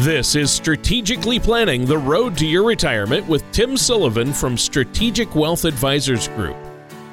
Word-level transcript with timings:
This 0.00 0.34
is 0.34 0.50
Strategically 0.50 1.38
Planning 1.38 1.84
the 1.84 1.98
Road 1.98 2.34
to 2.38 2.46
Your 2.46 2.64
Retirement 2.64 3.28
with 3.28 3.44
Tim 3.52 3.76
Sullivan 3.76 4.32
from 4.32 4.56
Strategic 4.56 5.34
Wealth 5.34 5.66
Advisors 5.66 6.26
Group. 6.28 6.56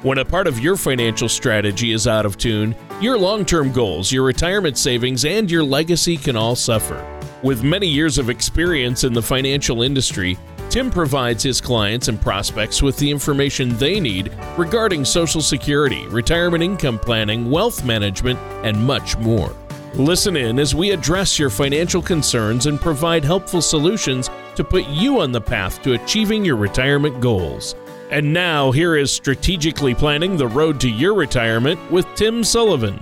When 0.00 0.16
a 0.16 0.24
part 0.24 0.46
of 0.46 0.58
your 0.58 0.74
financial 0.74 1.28
strategy 1.28 1.92
is 1.92 2.06
out 2.06 2.24
of 2.24 2.38
tune, 2.38 2.74
your 2.98 3.18
long 3.18 3.44
term 3.44 3.72
goals, 3.72 4.10
your 4.10 4.24
retirement 4.24 4.78
savings, 4.78 5.26
and 5.26 5.50
your 5.50 5.64
legacy 5.64 6.16
can 6.16 6.34
all 6.34 6.56
suffer. 6.56 7.04
With 7.42 7.62
many 7.62 7.86
years 7.86 8.16
of 8.16 8.30
experience 8.30 9.04
in 9.04 9.12
the 9.12 9.20
financial 9.20 9.82
industry, 9.82 10.38
Tim 10.70 10.90
provides 10.90 11.42
his 11.42 11.60
clients 11.60 12.08
and 12.08 12.18
prospects 12.18 12.80
with 12.80 12.96
the 12.96 13.10
information 13.10 13.76
they 13.76 14.00
need 14.00 14.32
regarding 14.56 15.04
Social 15.04 15.42
Security, 15.42 16.06
retirement 16.06 16.62
income 16.62 16.98
planning, 16.98 17.50
wealth 17.50 17.84
management, 17.84 18.38
and 18.64 18.82
much 18.82 19.18
more. 19.18 19.54
Listen 19.98 20.36
in 20.36 20.58
as 20.60 20.76
we 20.76 20.92
address 20.92 21.40
your 21.40 21.50
financial 21.50 22.00
concerns 22.00 22.66
and 22.66 22.80
provide 22.80 23.24
helpful 23.24 23.60
solutions 23.60 24.30
to 24.54 24.62
put 24.62 24.86
you 24.86 25.18
on 25.18 25.32
the 25.32 25.40
path 25.40 25.82
to 25.82 25.94
achieving 25.94 26.44
your 26.44 26.54
retirement 26.54 27.20
goals. 27.20 27.74
And 28.08 28.32
now, 28.32 28.70
here 28.70 28.94
is 28.94 29.10
Strategically 29.10 29.96
Planning 29.96 30.36
the 30.36 30.46
Road 30.46 30.78
to 30.82 30.88
Your 30.88 31.14
Retirement 31.14 31.80
with 31.90 32.06
Tim 32.14 32.44
Sullivan. 32.44 33.00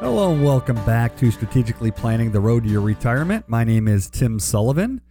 Hello, 0.00 0.32
and 0.32 0.42
welcome 0.42 0.82
back 0.86 1.18
to 1.18 1.30
Strategically 1.30 1.90
Planning 1.90 2.32
the 2.32 2.40
Road 2.40 2.64
to 2.64 2.70
Your 2.70 2.80
Retirement. 2.80 3.46
My 3.46 3.62
name 3.62 3.88
is 3.88 4.08
Tim 4.08 4.40
Sullivan. 4.40 5.02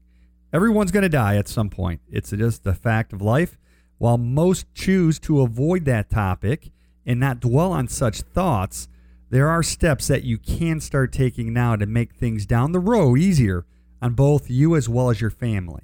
Everyone's 0.53 0.93
going 0.93 1.03
to 1.03 1.09
die 1.09 1.37
at 1.37 1.49
some 1.49 1.69
point. 1.69 2.01
It's 2.09 2.31
just 2.31 2.67
a 2.67 2.75
fact 2.75 3.13
of 3.13 3.21
life. 3.21 3.59
While 3.99 4.19
most 4.19 4.73
choose 4.75 5.19
to 5.21 5.41
avoid 5.41 5.85
that 5.87 6.11
topic 6.11 6.71
and 7.05 7.19
not 7.19 7.41
dwell 7.41 7.73
on 7.73 7.89
such 7.89 8.21
thoughts, 8.21 8.89
there 9.31 9.49
are 9.49 9.63
steps 9.63 10.07
that 10.09 10.25
you 10.25 10.39
can 10.39 10.81
start 10.81 11.13
taking 11.13 11.53
now 11.53 11.77
to 11.77 11.87
make 11.87 12.15
things 12.15 12.47
down 12.47 12.73
the 12.73 12.81
road 12.81 13.19
easier 13.19 13.67
on 14.01 14.15
both 14.15 14.51
you 14.51 14.77
as 14.77 14.89
well 14.89 15.11
as 15.11 15.21
your 15.21 15.31
family. 15.31 15.83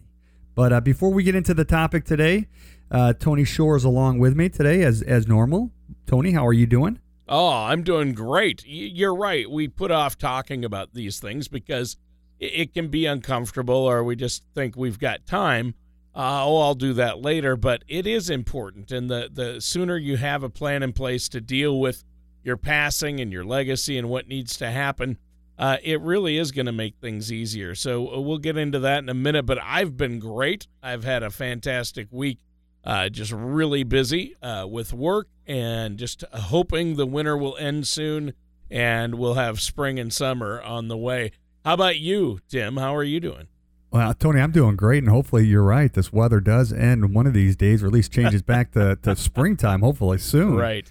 But 0.55 0.73
uh, 0.73 0.81
before 0.81 1.11
we 1.13 1.23
get 1.23 1.35
into 1.35 1.55
the 1.55 1.65
topic 1.65 2.05
today, 2.05 2.47
uh, 2.91 3.15
Tony 3.15 3.45
Shore 3.45 3.77
is 3.77 3.85
along 3.85 4.19
with 4.19 4.37
me 4.37 4.49
today 4.49 4.83
as 4.83 5.03
as 5.03 5.27
normal. 5.27 5.71
Tony, 6.07 6.33
how 6.33 6.47
are 6.47 6.53
you 6.53 6.67
doing? 6.67 7.01
Oh, 7.29 7.51
I'm 7.51 7.83
doing 7.83 8.13
great. 8.13 8.63
You're 8.67 9.15
right. 9.15 9.51
We 9.51 9.69
put 9.69 9.91
off 9.91 10.19
talking 10.19 10.65
about 10.65 10.93
these 10.93 11.19
things 11.19 11.49
because 11.49 11.97
it 12.39 12.75
can 12.75 12.89
be 12.89 13.07
uncomfortable, 13.07 13.75
or 13.75 14.05
we 14.05 14.17
just 14.17 14.45
think 14.55 14.77
we've 14.77 14.99
got 14.99 15.27
time. 15.27 15.75
Uh, 16.15 16.45
oh, 16.45 16.61
I'll 16.61 16.75
do 16.75 16.93
that 16.95 17.23
later. 17.23 17.57
But 17.57 17.85
it 17.89 18.07
is 18.07 18.29
important, 18.29 18.93
and 18.93 19.09
the 19.11 19.31
the 19.33 19.61
sooner 19.61 19.97
you 19.97 20.17
have 20.19 20.43
a 20.43 20.51
plan 20.51 20.83
in 20.83 20.93
place 20.93 21.29
to 21.31 21.41
deal 21.41 21.81
with 21.81 22.05
your 22.43 22.57
passing 22.57 23.21
and 23.21 23.33
your 23.33 23.45
legacy 23.45 23.99
and 23.99 24.09
what 24.09 24.29
needs 24.29 24.57
to 24.59 24.71
happen, 24.71 25.19
uh, 25.59 25.77
it 25.83 26.01
really 26.01 26.39
is 26.39 26.51
going 26.51 26.67
to 26.67 26.73
make 26.73 26.97
things 26.97 27.31
easier. 27.31 27.75
So 27.75 28.15
uh, 28.15 28.21
we'll 28.21 28.39
get 28.39 28.57
into 28.57 28.79
that 28.81 28.99
in 28.99 29.09
a 29.09 29.15
minute. 29.15 29.47
But 29.47 29.59
I've 29.63 29.97
been 29.97 30.19
great. 30.19 30.67
I've 30.83 31.05
had 31.05 31.23
a 31.23 31.31
fantastic 31.31 32.09
week. 32.11 32.39
Uh, 32.85 33.09
just 33.09 33.31
really 33.31 33.85
busy 33.85 34.35
uh, 34.43 34.67
with 34.69 34.93
work 34.93 35.29
and 35.47 35.99
just 35.99 36.25
hoping 36.33 36.97
the 36.97 37.07
winter 37.07 37.37
will 37.37 37.57
end 37.59 37.87
soon 37.87 38.33
and 38.73 39.15
we'll 39.15 39.35
have 39.35 39.61
spring 39.61 40.01
and 40.01 40.13
summer 40.13 40.61
on 40.63 40.89
the 40.89 40.97
way. 40.97 41.31
How 41.65 41.75
about 41.75 41.99
you, 41.99 42.41
Tim? 42.49 42.79
How 42.79 42.97
are 42.97 43.05
you 43.05 43.21
doing? 43.21 43.47
Well, 43.93 44.15
Tony, 44.15 44.41
I'm 44.41 44.53
doing 44.53 44.75
great, 44.75 45.03
and 45.03 45.13
hopefully 45.13 45.47
you're 45.47 45.63
right. 45.63 45.93
This 45.93 46.11
weather 46.11 46.41
does 46.41 46.73
end 46.73 47.15
one 47.15 47.27
of 47.27 47.35
these 47.35 47.55
days, 47.57 47.83
or 47.83 47.89
at 47.89 47.93
least 47.93 48.11
changes 48.11 48.41
back 48.41 48.73
to, 48.73 48.97
to 49.03 49.15
springtime, 49.17 49.83
hopefully 49.83 50.17
soon. 50.17 50.57
Right. 50.57 50.89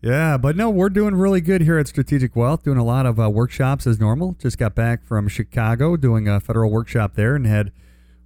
Yeah, 0.00 0.36
but 0.38 0.54
no, 0.54 0.70
we're 0.70 0.90
doing 0.90 1.16
really 1.16 1.40
good 1.40 1.62
here 1.62 1.76
at 1.76 1.88
Strategic 1.88 2.36
Wealth, 2.36 2.62
doing 2.62 2.78
a 2.78 2.84
lot 2.84 3.04
of 3.04 3.18
uh, 3.18 3.28
workshops 3.28 3.86
as 3.86 3.98
normal. 3.98 4.36
Just 4.38 4.56
got 4.56 4.74
back 4.76 5.04
from 5.04 5.26
Chicago 5.26 5.96
doing 5.96 6.28
a 6.28 6.38
federal 6.38 6.70
workshop 6.70 7.14
there 7.14 7.34
and 7.34 7.46
had 7.46 7.72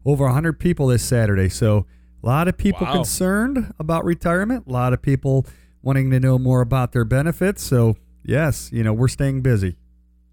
over 0.04 0.24
100 0.24 0.58
people 0.60 0.88
this 0.88 1.02
Saturday. 1.02 1.48
So 1.48 1.86
a 2.22 2.26
lot 2.26 2.46
of 2.46 2.58
people 2.58 2.86
wow. 2.86 2.92
concerned 2.92 3.72
about 3.78 4.04
retirement, 4.04 4.66
a 4.66 4.70
lot 4.70 4.92
of 4.92 5.00
people 5.00 5.46
wanting 5.80 6.10
to 6.10 6.20
know 6.20 6.38
more 6.38 6.60
about 6.60 6.92
their 6.92 7.06
benefits. 7.06 7.62
So, 7.62 7.96
yes, 8.22 8.70
you 8.70 8.84
know, 8.84 8.92
we're 8.92 9.08
staying 9.08 9.40
busy. 9.40 9.76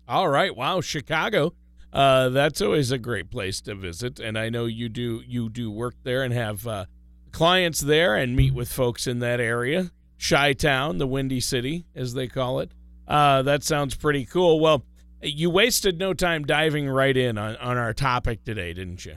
All 0.10 0.28
right. 0.28 0.54
Wow, 0.54 0.82
Chicago. 0.82 1.54
Uh, 1.94 2.30
that's 2.30 2.62
always 2.62 2.92
a 2.92 2.98
great 2.98 3.32
place 3.32 3.62
to 3.62 3.74
visit, 3.74 4.20
and 4.20 4.38
I 4.38 4.50
know 4.50 4.66
you 4.66 4.90
do 4.90 5.24
you 5.26 5.50
do 5.50 5.72
work 5.72 5.96
there 6.04 6.22
and 6.22 6.32
have 6.32 6.68
uh, 6.68 6.86
clients 7.32 7.80
there 7.80 8.16
and 8.16 8.36
meet 8.36 8.54
with 8.54 8.72
folks 8.72 9.08
in 9.08 9.20
that 9.20 9.40
area. 9.40 9.90
Chi 10.20 10.54
Town, 10.54 10.98
the 10.98 11.08
Windy 11.08 11.40
City, 11.40 11.86
as 11.96 12.14
they 12.14 12.28
call 12.28 12.60
it. 12.60 12.72
Uh, 13.08 13.42
that 13.42 13.64
sounds 13.64 13.96
pretty 13.96 14.26
cool. 14.26 14.60
Well, 14.60 14.84
you 15.22 15.50
wasted 15.50 15.98
no 15.98 16.14
time 16.14 16.46
diving 16.46 16.88
right 16.90 17.16
in 17.16 17.38
on, 17.38 17.56
on 17.58 17.78
our 17.78 17.94
topic 17.94 18.44
today, 18.44 18.74
didn't 18.74 19.06
you? 19.06 19.16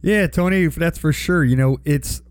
Yeah, 0.00 0.26
Tony, 0.26 0.66
that's 0.66 0.98
for 0.98 1.12
sure. 1.12 1.44
You 1.44 1.56
know, 1.56 1.78
it's 1.84 2.22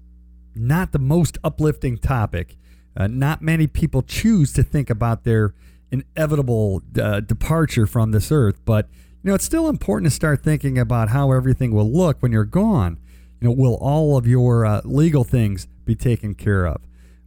not 0.55 0.91
the 0.91 0.99
most 0.99 1.37
uplifting 1.43 1.97
topic. 1.97 2.57
Uh, 2.95 3.07
not 3.07 3.41
many 3.41 3.67
people 3.67 4.01
choose 4.01 4.51
to 4.53 4.63
think 4.63 4.89
about 4.89 5.23
their 5.23 5.53
inevitable 5.91 6.81
uh, 7.01 7.21
departure 7.21 7.87
from 7.87 8.11
this 8.11 8.31
earth, 8.31 8.59
but 8.65 8.89
you 9.23 9.29
know, 9.29 9.35
it's 9.35 9.45
still 9.45 9.69
important 9.69 10.11
to 10.11 10.15
start 10.15 10.43
thinking 10.43 10.77
about 10.77 11.09
how 11.09 11.31
everything 11.31 11.71
will 11.71 11.89
look 11.89 12.21
when 12.21 12.31
you're 12.31 12.43
gone. 12.43 12.99
You 13.39 13.47
know, 13.47 13.53
will 13.53 13.75
all 13.75 14.17
of 14.17 14.27
your 14.27 14.65
uh, 14.65 14.81
legal 14.83 15.23
things 15.23 15.67
be 15.85 15.95
taken 15.95 16.33
care 16.33 16.65
of? 16.65 16.81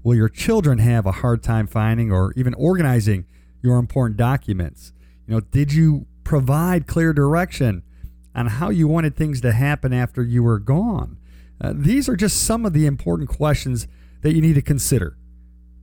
Will 0.05 0.15
your 0.15 0.29
children 0.29 0.79
have 0.79 1.07
a 1.07 1.13
hard 1.13 1.43
time 1.43 1.67
finding 1.67 2.13
or 2.13 2.35
even 2.37 2.53
organizing 2.55 3.25
your 3.63 3.79
important 3.79 4.19
documents? 4.19 4.93
You 5.27 5.35
know, 5.35 5.41
did 5.41 5.73
you 5.73 6.05
provide 6.25 6.87
clear 6.87 7.15
direction 7.15 7.83
on 8.35 8.49
how 8.49 8.69
you 8.69 8.87
wanted 8.87 9.17
things 9.17 9.41
to 9.41 9.53
happen 9.53 9.95
after 9.95 10.23
you 10.23 10.43
were 10.43 10.59
gone? 10.59 11.17
Uh, 11.59 11.73
these 11.75 12.07
are 12.07 12.17
just 12.17 12.45
some 12.45 12.67
of 12.67 12.75
the 12.75 12.85
important 12.85 13.31
questions 13.31 13.89
that 14.21 14.35
you 14.35 14.43
need 14.43 14.57
to 14.57 14.63
consider. 14.63 15.17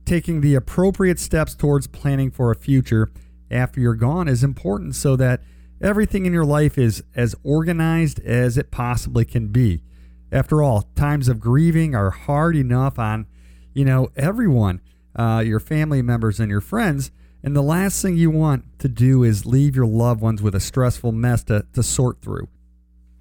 Taking 0.04 0.40
the 0.40 0.54
appropriate 0.54 1.18
steps 1.18 1.56
towards 1.56 1.88
planning 1.88 2.30
for 2.30 2.52
a 2.52 2.56
future 2.56 3.10
after 3.50 3.80
you're 3.80 3.94
gone 3.96 4.28
is 4.28 4.44
important 4.44 4.94
so 4.94 5.16
that 5.16 5.42
everything 5.80 6.26
in 6.26 6.32
your 6.32 6.44
life 6.44 6.78
is 6.78 7.02
as 7.16 7.34
organized 7.42 8.20
as 8.20 8.56
it 8.56 8.70
possibly 8.70 9.24
can 9.24 9.48
be. 9.48 9.82
After 10.30 10.62
all, 10.62 10.82
times 10.94 11.28
of 11.28 11.40
grieving 11.40 11.96
are 11.96 12.10
hard 12.10 12.54
enough 12.54 13.00
on 13.00 13.26
you 13.74 13.84
know, 13.84 14.10
everyone, 14.16 14.80
uh, 15.16 15.42
your 15.44 15.60
family 15.60 16.02
members 16.02 16.40
and 16.40 16.50
your 16.50 16.60
friends. 16.60 17.10
And 17.42 17.56
the 17.56 17.62
last 17.62 18.00
thing 18.00 18.16
you 18.16 18.30
want 18.30 18.78
to 18.78 18.88
do 18.88 19.24
is 19.24 19.44
leave 19.44 19.74
your 19.74 19.86
loved 19.86 20.20
ones 20.20 20.40
with 20.42 20.54
a 20.54 20.60
stressful 20.60 21.12
mess 21.12 21.42
to, 21.44 21.66
to 21.72 21.82
sort 21.82 22.22
through. 22.22 22.48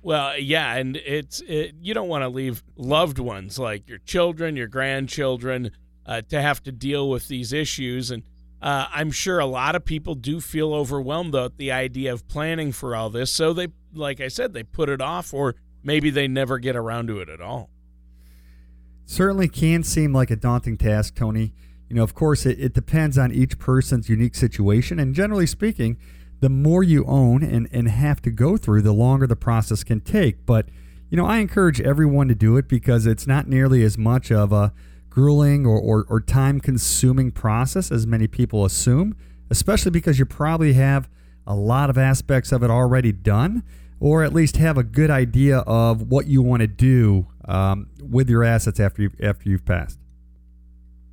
Well, 0.04 0.38
yeah, 0.40 0.76
and 0.76 0.98
it's 0.98 1.42
it, 1.42 1.76
you 1.80 1.94
don't 1.94 2.08
want 2.08 2.24
to 2.24 2.30
leave 2.30 2.64
loved 2.76 3.20
ones 3.20 3.60
like 3.60 3.88
your 3.88 4.00
children, 4.00 4.56
your 4.56 4.68
grandchildren, 4.68 5.72
uh, 6.06 6.22
to 6.30 6.42
have 6.42 6.64
to 6.64 6.72
deal 6.72 7.10
with 7.10 7.28
these 7.28 7.54
issues. 7.54 8.10
And 8.10 8.24
uh, 8.62 8.88
I'm 8.92 9.12
sure 9.12 9.40
a 9.40 9.46
lot 9.46 9.76
of 9.76 9.86
people 9.86 10.16
do 10.16 10.40
feel 10.40 10.74
overwhelmed 10.74 11.34
though 11.34 11.46
at 11.46 11.58
the 11.58 11.72
idea 11.72 12.14
of 12.14 12.28
planning 12.28 12.72
for 12.72 12.96
all 12.96 13.12
this. 13.12 13.32
So 13.32 13.54
they, 13.54 13.68
like 13.94 14.20
I 14.22 14.28
said, 14.28 14.54
they 14.54 14.64
put 14.64 14.90
it 14.90 15.02
off, 15.02 15.34
or 15.36 15.56
maybe 15.84 16.09
they 16.09 16.28
never 16.28 16.58
get 16.58 16.76
around 16.76 17.08
to 17.08 17.20
it 17.20 17.30
at 17.30 17.42
all 17.42 17.70
certainly 19.06 19.48
can 19.48 19.84
seem 19.84 20.14
like 20.14 20.32
a 20.32 20.36
daunting 20.36 20.78
task, 20.78 21.16
Tony. 21.16 21.53
You 21.90 21.96
know, 21.98 22.03
of 22.03 22.14
course, 22.14 22.46
it, 22.46 22.59
it 22.59 22.74
depends 22.74 23.18
on 23.18 23.32
each 23.32 23.59
person's 23.59 24.09
unique 24.09 24.36
situation. 24.36 25.00
And 25.00 25.14
generally 25.14 25.46
speaking, 25.46 25.98
the 26.40 26.50
more 26.50 26.84
you 26.84 27.06
own 27.06 27.44
and, 27.44 27.68
and 27.72 27.88
have 27.88 28.22
to 28.24 28.32
go 28.32 28.58
through, 28.58 28.82
the 28.82 28.94
longer 28.94 29.28
the 29.28 29.36
process 29.36 29.84
can 29.84 30.02
take. 30.02 30.46
But, 30.46 30.70
you 31.09 31.18
know, 31.18 31.26
I 31.26 31.38
encourage 31.38 31.80
everyone 31.82 32.28
to 32.30 32.36
do 32.36 32.58
it 32.58 32.68
because 32.68 33.06
it's 33.06 33.28
not 33.28 33.48
nearly 33.48 33.84
as 33.84 33.98
much 33.98 34.32
of 34.32 34.52
a 34.52 34.74
grueling 35.09 35.66
or, 35.66 35.78
or, 35.78 36.06
or 36.09 36.20
time 36.22 36.59
consuming 36.59 37.32
process 37.32 37.92
as 37.92 38.08
many 38.08 38.28
people 38.28 38.66
assume, 38.66 39.16
especially 39.50 39.92
because 39.92 40.18
you 40.18 40.26
probably 40.26 40.74
have 40.74 41.09
a 41.46 41.56
lot 41.56 41.90
of 41.90 41.97
aspects 41.97 42.52
of 42.52 42.64
it 42.64 42.72
already 42.72 43.12
done 43.12 43.64
or 44.02 44.24
at 44.24 44.34
least 44.34 44.58
have 44.58 44.78
a 44.78 44.84
good 44.84 45.12
idea 45.12 45.59
of 45.59 46.09
what 46.09 46.26
you 46.26 46.42
want 46.42 46.59
to 46.62 46.68
do 46.68 47.28
um, 47.46 47.88
with 48.02 48.30
your 48.30 48.44
assets 48.44 48.80
after 48.80 49.03
you 49.03 49.12
after 49.22 49.48
you've 49.48 49.64
passed. 49.64 50.00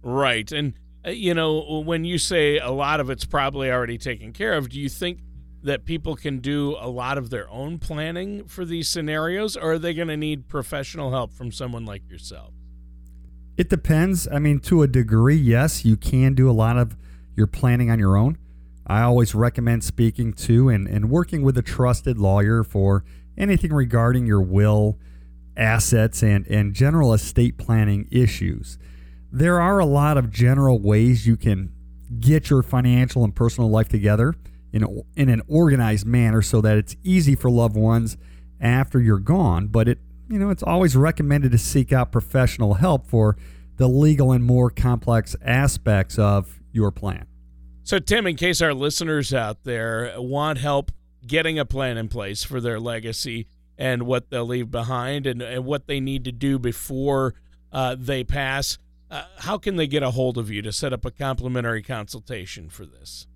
Right, 0.02 0.50
and 0.50 0.72
uh, 1.06 1.10
you 1.10 1.34
know 1.34 1.82
when 1.84 2.04
you 2.04 2.18
say 2.18 2.58
a 2.58 2.70
lot 2.70 2.98
of 2.98 3.10
it's 3.10 3.26
probably 3.26 3.70
already 3.70 3.98
taken 3.98 4.32
care 4.32 4.54
of, 4.54 4.70
do 4.70 4.80
you 4.80 4.88
think 4.88 5.20
that 5.62 5.84
people 5.84 6.16
can 6.16 6.38
do 6.38 6.76
a 6.80 6.88
lot 6.88 7.18
of 7.18 7.30
their 7.30 7.48
own 7.50 7.78
planning 7.78 8.44
for 8.46 8.64
these 8.64 8.88
scenarios, 8.88 9.56
or 9.56 9.72
are 9.72 9.78
they 9.78 9.92
going 9.92 10.08
to 10.08 10.16
need 10.16 10.48
professional 10.48 11.10
help 11.10 11.32
from 11.32 11.52
someone 11.52 11.84
like 11.84 12.08
yourself? 12.08 12.54
It 13.58 13.68
depends. 13.68 14.26
I 14.28 14.38
mean, 14.38 14.60
to 14.60 14.82
a 14.82 14.86
degree, 14.86 15.36
yes, 15.36 15.84
you 15.84 15.96
can 15.96 16.34
do 16.34 16.48
a 16.48 16.52
lot 16.52 16.78
of 16.78 16.96
your 17.36 17.48
planning 17.48 17.90
on 17.90 17.98
your 17.98 18.16
own. 18.16 18.38
I 18.88 19.02
always 19.02 19.34
recommend 19.34 19.84
speaking 19.84 20.32
to 20.34 20.68
and, 20.68 20.88
and 20.88 21.10
working 21.10 21.42
with 21.42 21.58
a 21.58 21.62
trusted 21.62 22.18
lawyer 22.18 22.64
for 22.64 23.04
anything 23.36 23.72
regarding 23.72 24.26
your 24.26 24.40
will, 24.40 24.98
assets, 25.56 26.22
and, 26.22 26.46
and 26.46 26.74
general 26.74 27.12
estate 27.12 27.58
planning 27.58 28.08
issues. 28.10 28.78
There 29.30 29.60
are 29.60 29.78
a 29.78 29.84
lot 29.84 30.16
of 30.16 30.30
general 30.30 30.80
ways 30.80 31.26
you 31.26 31.36
can 31.36 31.72
get 32.18 32.48
your 32.48 32.62
financial 32.62 33.24
and 33.24 33.36
personal 33.36 33.68
life 33.68 33.88
together 33.88 34.34
in, 34.72 35.02
in 35.16 35.28
an 35.28 35.42
organized 35.46 36.06
manner 36.06 36.40
so 36.40 36.62
that 36.62 36.78
it's 36.78 36.96
easy 37.02 37.34
for 37.34 37.50
loved 37.50 37.76
ones 37.76 38.16
after 38.60 39.00
you're 39.00 39.18
gone, 39.18 39.66
but 39.66 39.88
it 39.88 39.98
you 40.30 40.38
know, 40.38 40.50
it's 40.50 40.62
always 40.62 40.94
recommended 40.94 41.52
to 41.52 41.58
seek 41.58 41.92
out 41.92 42.12
professional 42.12 42.74
help 42.74 43.06
for 43.06 43.36
the 43.76 43.88
legal 43.88 44.32
and 44.32 44.44
more 44.44 44.68
complex 44.68 45.34
aspects 45.42 46.18
of 46.18 46.60
your 46.70 46.90
plan. 46.90 47.26
So, 47.88 47.98
Tim, 47.98 48.26
in 48.26 48.36
case 48.36 48.60
our 48.60 48.74
listeners 48.74 49.32
out 49.32 49.64
there 49.64 50.12
want 50.18 50.58
help 50.58 50.92
getting 51.26 51.58
a 51.58 51.64
plan 51.64 51.96
in 51.96 52.08
place 52.08 52.44
for 52.44 52.60
their 52.60 52.78
legacy 52.78 53.46
and 53.78 54.02
what 54.02 54.28
they'll 54.28 54.44
leave 54.44 54.70
behind 54.70 55.26
and, 55.26 55.40
and 55.40 55.64
what 55.64 55.86
they 55.86 55.98
need 55.98 56.24
to 56.24 56.30
do 56.30 56.58
before 56.58 57.32
uh, 57.72 57.96
they 57.98 58.24
pass, 58.24 58.76
uh, 59.10 59.22
how 59.38 59.56
can 59.56 59.76
they 59.76 59.86
get 59.86 60.02
a 60.02 60.10
hold 60.10 60.36
of 60.36 60.50
you 60.50 60.60
to 60.60 60.70
set 60.70 60.92
up 60.92 61.06
a 61.06 61.10
complimentary 61.10 61.82
consultation 61.82 62.68
for 62.68 62.84
this? 62.84 63.26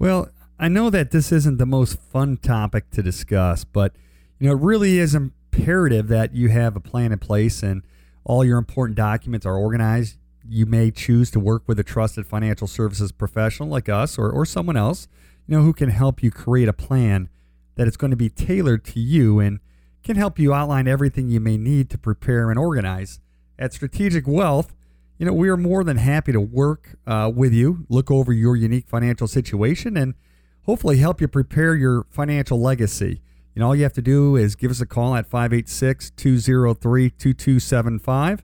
Well, 0.00 0.30
I 0.58 0.66
know 0.66 0.90
that 0.90 1.12
this 1.12 1.30
isn't 1.30 1.58
the 1.58 1.64
most 1.64 2.00
fun 2.00 2.38
topic 2.38 2.90
to 2.90 3.04
discuss, 3.04 3.62
but 3.62 3.94
you 4.40 4.48
know, 4.48 4.56
it 4.56 4.62
really 4.62 4.98
is 4.98 5.14
imperative 5.14 6.08
that 6.08 6.34
you 6.34 6.48
have 6.48 6.74
a 6.74 6.80
plan 6.80 7.12
in 7.12 7.20
place 7.20 7.62
and 7.62 7.84
all 8.24 8.44
your 8.44 8.58
important 8.58 8.96
documents 8.96 9.46
are 9.46 9.56
organized. 9.56 10.18
You 10.46 10.66
may 10.66 10.90
choose 10.90 11.30
to 11.32 11.40
work 11.40 11.62
with 11.66 11.78
a 11.78 11.84
trusted 11.84 12.26
financial 12.26 12.66
services 12.66 13.12
professional 13.12 13.68
like 13.68 13.88
us 13.88 14.18
or, 14.18 14.30
or 14.30 14.44
someone 14.44 14.76
else, 14.76 15.08
you 15.46 15.56
know, 15.56 15.62
who 15.62 15.72
can 15.72 15.88
help 15.88 16.22
you 16.22 16.30
create 16.30 16.68
a 16.68 16.72
plan 16.72 17.28
that 17.76 17.88
is 17.88 17.96
going 17.96 18.10
to 18.10 18.16
be 18.16 18.28
tailored 18.28 18.84
to 18.84 19.00
you 19.00 19.40
and 19.40 19.60
can 20.02 20.16
help 20.16 20.38
you 20.38 20.52
outline 20.52 20.86
everything 20.86 21.28
you 21.28 21.40
may 21.40 21.56
need 21.56 21.88
to 21.90 21.98
prepare 21.98 22.50
and 22.50 22.58
organize. 22.58 23.20
At 23.58 23.72
Strategic 23.72 24.26
Wealth, 24.26 24.74
you 25.18 25.26
know, 25.26 25.32
we 25.32 25.48
are 25.48 25.56
more 25.56 25.84
than 25.84 25.96
happy 25.96 26.32
to 26.32 26.40
work 26.40 26.96
uh, 27.06 27.30
with 27.34 27.52
you, 27.52 27.86
look 27.88 28.10
over 28.10 28.32
your 28.32 28.56
unique 28.56 28.88
financial 28.88 29.26
situation, 29.26 29.96
and 29.96 30.14
hopefully 30.62 30.98
help 30.98 31.20
you 31.20 31.28
prepare 31.28 31.74
your 31.74 32.06
financial 32.10 32.60
legacy. 32.60 33.22
Know, 33.56 33.66
all 33.66 33.76
you 33.76 33.84
have 33.84 33.92
to 33.92 34.02
do 34.02 34.34
is 34.34 34.56
give 34.56 34.70
us 34.70 34.80
a 34.80 34.86
call 34.86 35.14
at 35.14 35.26
586 35.26 36.10
203 36.10 37.10
2275 37.10 38.42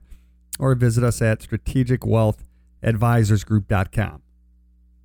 or 0.59 0.75
visit 0.75 1.03
us 1.03 1.21
at 1.21 1.41
strategicwealthadvisorsgroup.com. 1.41 4.21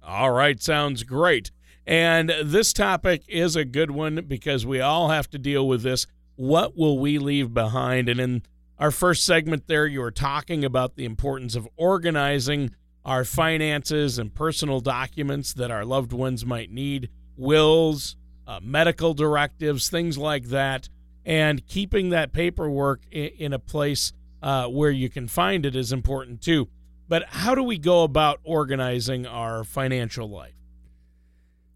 All 0.02 0.30
right, 0.30 0.62
sounds 0.62 1.02
great. 1.02 1.50
And 1.86 2.32
this 2.42 2.72
topic 2.72 3.22
is 3.28 3.56
a 3.56 3.64
good 3.64 3.90
one 3.90 4.24
because 4.26 4.66
we 4.66 4.80
all 4.80 5.10
have 5.10 5.30
to 5.30 5.38
deal 5.38 5.68
with 5.68 5.82
this. 5.82 6.06
What 6.34 6.76
will 6.76 6.98
we 6.98 7.18
leave 7.18 7.54
behind? 7.54 8.08
And 8.08 8.20
in 8.20 8.42
our 8.78 8.90
first 8.90 9.24
segment, 9.24 9.68
there, 9.68 9.86
you 9.86 10.00
were 10.00 10.10
talking 10.10 10.64
about 10.64 10.96
the 10.96 11.04
importance 11.04 11.54
of 11.54 11.68
organizing 11.76 12.72
our 13.04 13.24
finances 13.24 14.18
and 14.18 14.34
personal 14.34 14.80
documents 14.80 15.54
that 15.54 15.70
our 15.70 15.84
loved 15.84 16.12
ones 16.12 16.44
might 16.44 16.72
need 16.72 17.08
wills, 17.36 18.16
uh, 18.46 18.60
medical 18.62 19.14
directives, 19.14 19.88
things 19.88 20.18
like 20.18 20.46
that, 20.46 20.88
and 21.24 21.66
keeping 21.66 22.10
that 22.10 22.32
paperwork 22.32 23.02
in, 23.10 23.30
in 23.38 23.52
a 23.52 23.58
place 23.58 24.12
uh, 24.46 24.68
where 24.68 24.92
you 24.92 25.10
can 25.10 25.26
find 25.26 25.66
it 25.66 25.74
is 25.74 25.92
important 25.92 26.40
too. 26.40 26.68
But 27.08 27.24
how 27.26 27.56
do 27.56 27.64
we 27.64 27.78
go 27.78 28.04
about 28.04 28.38
organizing 28.44 29.26
our 29.26 29.64
financial 29.64 30.30
life? 30.30 30.54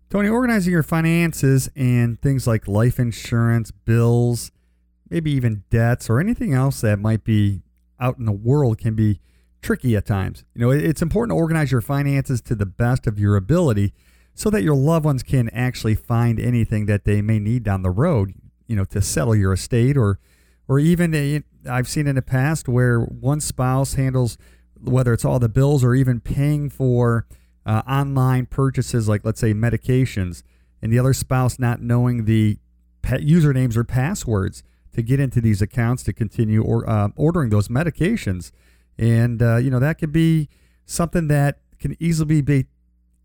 Tony, 0.09 0.29
organizing 0.29 0.73
your 0.73 0.85
finances 0.85 1.69
and 1.75 2.23
things 2.23 2.47
like 2.47 2.69
life 2.69 3.01
insurance, 3.01 3.73
bills, 3.73 4.53
maybe 5.09 5.33
even 5.33 5.65
debts, 5.69 6.09
or 6.09 6.21
anything 6.21 6.55
else 6.55 6.81
that 6.83 7.01
might 7.01 7.25
be 7.25 7.63
out 7.99 8.19
in 8.19 8.25
the 8.25 8.33
world 8.33 8.79
can 8.79 8.95
be 8.95 9.21
tricky 9.63 9.97
at 9.97 10.07
times. 10.07 10.45
You 10.55 10.61
know, 10.61 10.71
it's 10.71 11.03
important 11.03 11.37
to 11.37 11.41
organize 11.41 11.73
your 11.73 11.81
finances 11.81 12.41
to 12.43 12.55
the 12.55 12.67
best 12.67 13.09
of 13.09 13.19
your 13.19 13.35
ability 13.35 13.95
so 14.33 14.49
that 14.49 14.63
your 14.63 14.77
loved 14.77 15.05
ones 15.05 15.25
can 15.25 15.49
actually 15.51 15.97
find 15.97 16.39
anything 16.39 16.87
that 16.87 17.05
they 17.05 17.21
may 17.21 17.41
need 17.41 17.65
down 17.65 17.83
the 17.83 17.91
road, 17.91 18.33
you 18.69 18.77
know, 18.77 18.85
to 18.85 19.03
settle 19.03 19.35
your 19.35 19.55
estate 19.55 19.97
or 19.97 20.21
or 20.71 20.79
even 20.79 21.13
a, 21.17 21.43
I've 21.69 21.89
seen 21.89 22.07
in 22.07 22.15
the 22.15 22.23
past 22.23 22.69
where 22.69 23.01
one 23.01 23.41
spouse 23.41 23.95
handles 23.95 24.39
whether 24.81 25.13
it's 25.13 25.25
all 25.25 25.41
the 25.41 25.49
bills 25.49 25.83
or 25.83 25.97
even 25.97 26.21
paying 26.21 26.71
for 26.71 27.27
uh, 27.67 27.83
online 27.89 28.47
purchases 28.47 29.09
like 29.09 29.25
let's 29.25 29.41
say 29.41 29.53
medications 29.53 30.45
and 30.81 30.93
the 30.93 30.99
other 30.99 31.13
spouse 31.13 31.59
not 31.59 31.83
knowing 31.83 32.25
the 32.25 32.57
usernames 33.03 33.77
or 33.77 33.83
passwords 33.83 34.63
to 34.93 35.03
get 35.03 35.19
into 35.19 35.41
these 35.41 35.61
accounts 35.61 36.05
to 36.05 36.13
continue 36.13 36.63
or 36.63 36.89
uh, 36.89 37.09
ordering 37.17 37.51
those 37.51 37.67
medications. 37.67 38.53
And 38.97 39.43
uh, 39.43 39.57
you 39.57 39.71
know 39.71 39.81
that 39.81 39.99
could 39.99 40.13
be 40.13 40.49
something 40.87 41.27
that 41.29 41.59
can 41.81 41.97
easily 41.99 42.43
be 42.43 42.67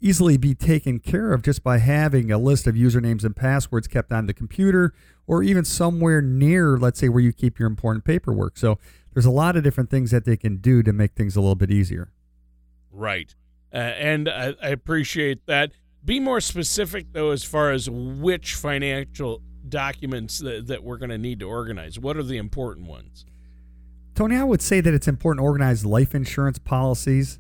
easily 0.06 0.38
be 0.38 0.54
taken 0.54 1.00
care 1.00 1.34
of 1.34 1.42
just 1.42 1.64
by 1.64 1.80
having 1.80 2.32
a 2.32 2.38
list 2.38 2.68
of 2.68 2.76
usernames 2.76 3.24
and 3.24 3.36
passwords 3.36 3.88
kept 3.88 4.12
on 4.12 4.28
the 4.28 4.34
computer 4.34 4.94
or 5.26 5.42
even 5.42 5.66
somewhere 5.66 6.22
near, 6.22 6.78
let's 6.78 7.00
say, 7.00 7.10
where 7.10 7.24
you 7.24 7.34
keep 7.34 7.58
your 7.58 7.68
important 7.68 8.06
paperwork. 8.06 8.56
So 8.56 8.78
there's 9.14 9.26
a 9.26 9.32
lot 9.32 9.58
of 9.58 9.64
different 9.64 9.90
things 9.90 10.12
that 10.12 10.24
they 10.24 10.38
can 10.38 10.58
do 10.58 10.84
to 10.84 10.94
make 10.94 11.14
things 11.14 11.36
a 11.36 11.42
little 11.42 11.56
bit 11.56 11.72
easier. 11.72 12.12
Right. 12.92 13.34
Uh, 13.74 13.78
and 13.78 14.30
I, 14.30 14.54
I 14.62 14.70
appreciate 14.70 15.48
that. 15.48 15.72
Be 16.04 16.20
more 16.20 16.40
specific, 16.40 17.08
though, 17.14 17.32
as 17.32 17.44
far 17.44 17.72
as 17.72 17.90
which 17.90 18.54
financial 18.54 19.42
documents 19.68 20.38
that, 20.38 20.68
that 20.68 20.84
we're 20.84 20.98
going 20.98 21.10
to 21.10 21.18
need 21.18 21.40
to 21.40 21.50
organize. 21.50 21.98
What 21.98 22.16
are 22.16 22.24
the 22.24 22.38
important 22.38 22.86
ones? 22.86 23.26
Tony, 24.14 24.36
I 24.36 24.44
would 24.44 24.62
say 24.62 24.82
that 24.82 24.94
it's 24.94 25.08
important 25.08 25.42
to 25.42 25.46
organize 25.46 25.84
life 25.84 26.14
insurance 26.14 26.60
policies 26.60 27.40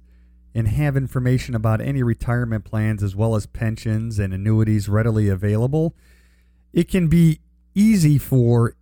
and 0.56 0.70
have 0.70 0.96
information 0.96 1.54
about 1.54 1.82
any 1.82 2.02
retirement 2.02 2.64
plans 2.64 3.04
as 3.04 3.14
well 3.14 3.36
as 3.36 3.46
pensions 3.46 4.18
and 4.18 4.34
annuities 4.34 4.88
readily 4.88 5.28
available, 5.28 5.94
it 6.72 6.90
can 6.90 7.10
be 7.10 7.42
easy 7.76 8.18
for 8.18 8.74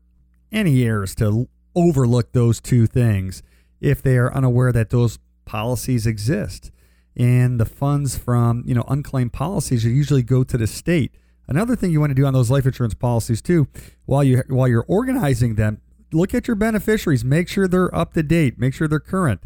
any 0.51 0.83
heirs 0.83 1.15
to 1.15 1.49
overlook 1.75 2.31
those 2.31 2.61
two 2.61 2.85
things 2.85 3.41
if 3.81 4.03
they 4.03 4.17
are 4.17 4.31
unaware 4.33 4.71
that 4.71 4.91
those 4.91 5.17
policies 5.45 6.05
exist. 6.05 6.71
And 7.17 7.59
the 7.59 7.65
funds 7.65 8.17
from, 8.17 8.63
you 8.67 8.75
know, 8.75 8.85
unclaimed 8.87 9.33
policies 9.33 9.83
usually 9.83 10.23
go 10.23 10.43
to 10.43 10.57
the 10.57 10.67
state. 10.67 11.15
Another 11.47 11.75
thing 11.75 11.91
you 11.91 11.99
want 11.99 12.11
to 12.11 12.15
do 12.15 12.25
on 12.25 12.33
those 12.33 12.51
life 12.51 12.67
insurance 12.67 12.93
policies 12.93 13.41
too, 13.41 13.67
while 14.05 14.23
you 14.23 14.43
while 14.47 14.67
you're 14.67 14.85
organizing 14.87 15.55
them, 15.55 15.81
look 16.11 16.33
at 16.33 16.47
your 16.47 16.55
beneficiaries, 16.55 17.25
make 17.25 17.49
sure 17.49 17.67
they're 17.67 17.93
up 17.93 18.13
to 18.13 18.23
date, 18.23 18.57
make 18.59 18.73
sure 18.73 18.87
they're 18.87 18.99
current. 18.99 19.41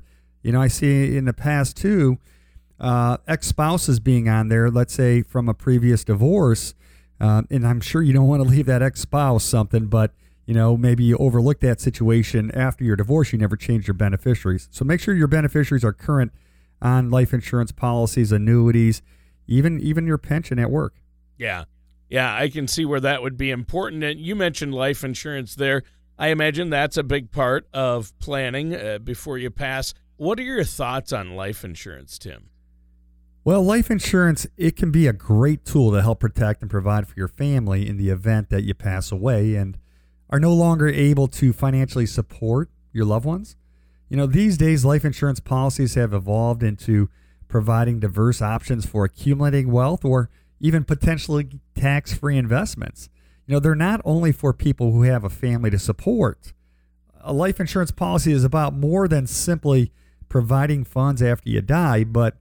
You 0.47 0.53
know, 0.53 0.61
I 0.61 0.69
see 0.69 1.17
in 1.17 1.25
the 1.25 1.33
past 1.33 1.75
too, 1.75 2.19
uh, 2.79 3.17
ex 3.27 3.47
spouses 3.47 3.99
being 3.99 4.29
on 4.29 4.47
there, 4.47 4.71
let's 4.71 4.93
say 4.93 5.21
from 5.21 5.49
a 5.49 5.53
previous 5.53 6.05
divorce. 6.05 6.73
Uh, 7.19 7.41
and 7.51 7.67
I'm 7.67 7.81
sure 7.81 8.01
you 8.01 8.13
don't 8.13 8.29
want 8.29 8.41
to 8.41 8.47
leave 8.47 8.65
that 8.67 8.81
ex 8.81 9.01
spouse 9.01 9.43
something, 9.43 9.87
but 9.87 10.13
you 10.45 10.53
know, 10.53 10.77
maybe 10.77 11.03
you 11.03 11.17
overlook 11.17 11.59
that 11.59 11.81
situation 11.81 12.49
after 12.51 12.85
your 12.85 12.95
divorce, 12.95 13.33
you 13.33 13.37
never 13.37 13.57
changed 13.57 13.89
your 13.89 13.93
beneficiaries. 13.95 14.69
So 14.71 14.85
make 14.85 15.01
sure 15.01 15.13
your 15.13 15.27
beneficiaries 15.27 15.83
are 15.83 15.91
current 15.91 16.31
on 16.81 17.09
life 17.09 17.33
insurance 17.33 17.73
policies, 17.73 18.31
annuities, 18.31 19.01
even 19.47 19.81
even 19.81 20.07
your 20.07 20.17
pension 20.17 20.59
at 20.59 20.71
work. 20.71 20.93
Yeah. 21.37 21.65
Yeah, 22.09 22.33
I 22.33 22.47
can 22.47 22.69
see 22.69 22.85
where 22.85 23.01
that 23.01 23.21
would 23.21 23.35
be 23.35 23.51
important. 23.51 24.01
And 24.01 24.17
you 24.17 24.33
mentioned 24.33 24.73
life 24.73 25.03
insurance 25.03 25.55
there. 25.55 25.83
I 26.17 26.29
imagine 26.29 26.69
that's 26.69 26.95
a 26.95 27.03
big 27.03 27.31
part 27.31 27.67
of 27.73 28.17
planning 28.19 28.73
uh, 28.73 28.99
before 28.99 29.37
you 29.37 29.51
pass. 29.51 29.93
What 30.17 30.39
are 30.39 30.43
your 30.43 30.63
thoughts 30.63 31.13
on 31.13 31.35
life 31.35 31.63
insurance, 31.63 32.17
Tim? 32.17 32.49
Well, 33.43 33.61
life 33.61 33.91
insurance, 33.91 34.47
it 34.57 34.75
can 34.75 34.89
be 34.89 35.05
a 35.05 35.13
great 35.13 35.63
tool 35.63 35.91
to 35.91 36.01
help 36.01 36.19
protect 36.19 36.61
and 36.61 36.71
provide 36.71 37.07
for 37.07 37.13
your 37.15 37.27
family 37.27 37.87
in 37.87 37.97
the 37.97 38.09
event 38.09 38.49
that 38.49 38.63
you 38.63 38.73
pass 38.73 39.11
away 39.11 39.55
and 39.55 39.77
are 40.29 40.39
no 40.39 40.53
longer 40.53 40.87
able 40.87 41.27
to 41.27 41.53
financially 41.53 42.07
support 42.07 42.69
your 42.91 43.05
loved 43.05 43.25
ones. 43.25 43.55
You 44.09 44.17
know, 44.17 44.25
these 44.25 44.57
days, 44.57 44.83
life 44.83 45.05
insurance 45.05 45.39
policies 45.39 45.93
have 45.93 46.13
evolved 46.13 46.63
into 46.63 47.09
providing 47.47 47.99
diverse 47.99 48.41
options 48.41 48.85
for 48.87 49.05
accumulating 49.05 49.71
wealth 49.71 50.03
or 50.03 50.29
even 50.59 50.83
potentially 50.83 51.59
tax 51.75 52.13
free 52.13 52.37
investments. 52.37 53.07
You 53.45 53.53
know, 53.53 53.59
they're 53.59 53.75
not 53.75 54.01
only 54.03 54.31
for 54.31 54.51
people 54.51 54.91
who 54.91 55.03
have 55.03 55.23
a 55.23 55.29
family 55.29 55.69
to 55.69 55.79
support. 55.79 56.53
A 57.21 57.33
life 57.33 57.59
insurance 57.59 57.91
policy 57.91 58.31
is 58.31 58.43
about 58.43 58.73
more 58.73 59.07
than 59.07 59.27
simply 59.27 59.91
providing 60.29 60.83
funds 60.83 61.21
after 61.21 61.49
you 61.49 61.61
die, 61.61 62.03
but 62.03 62.37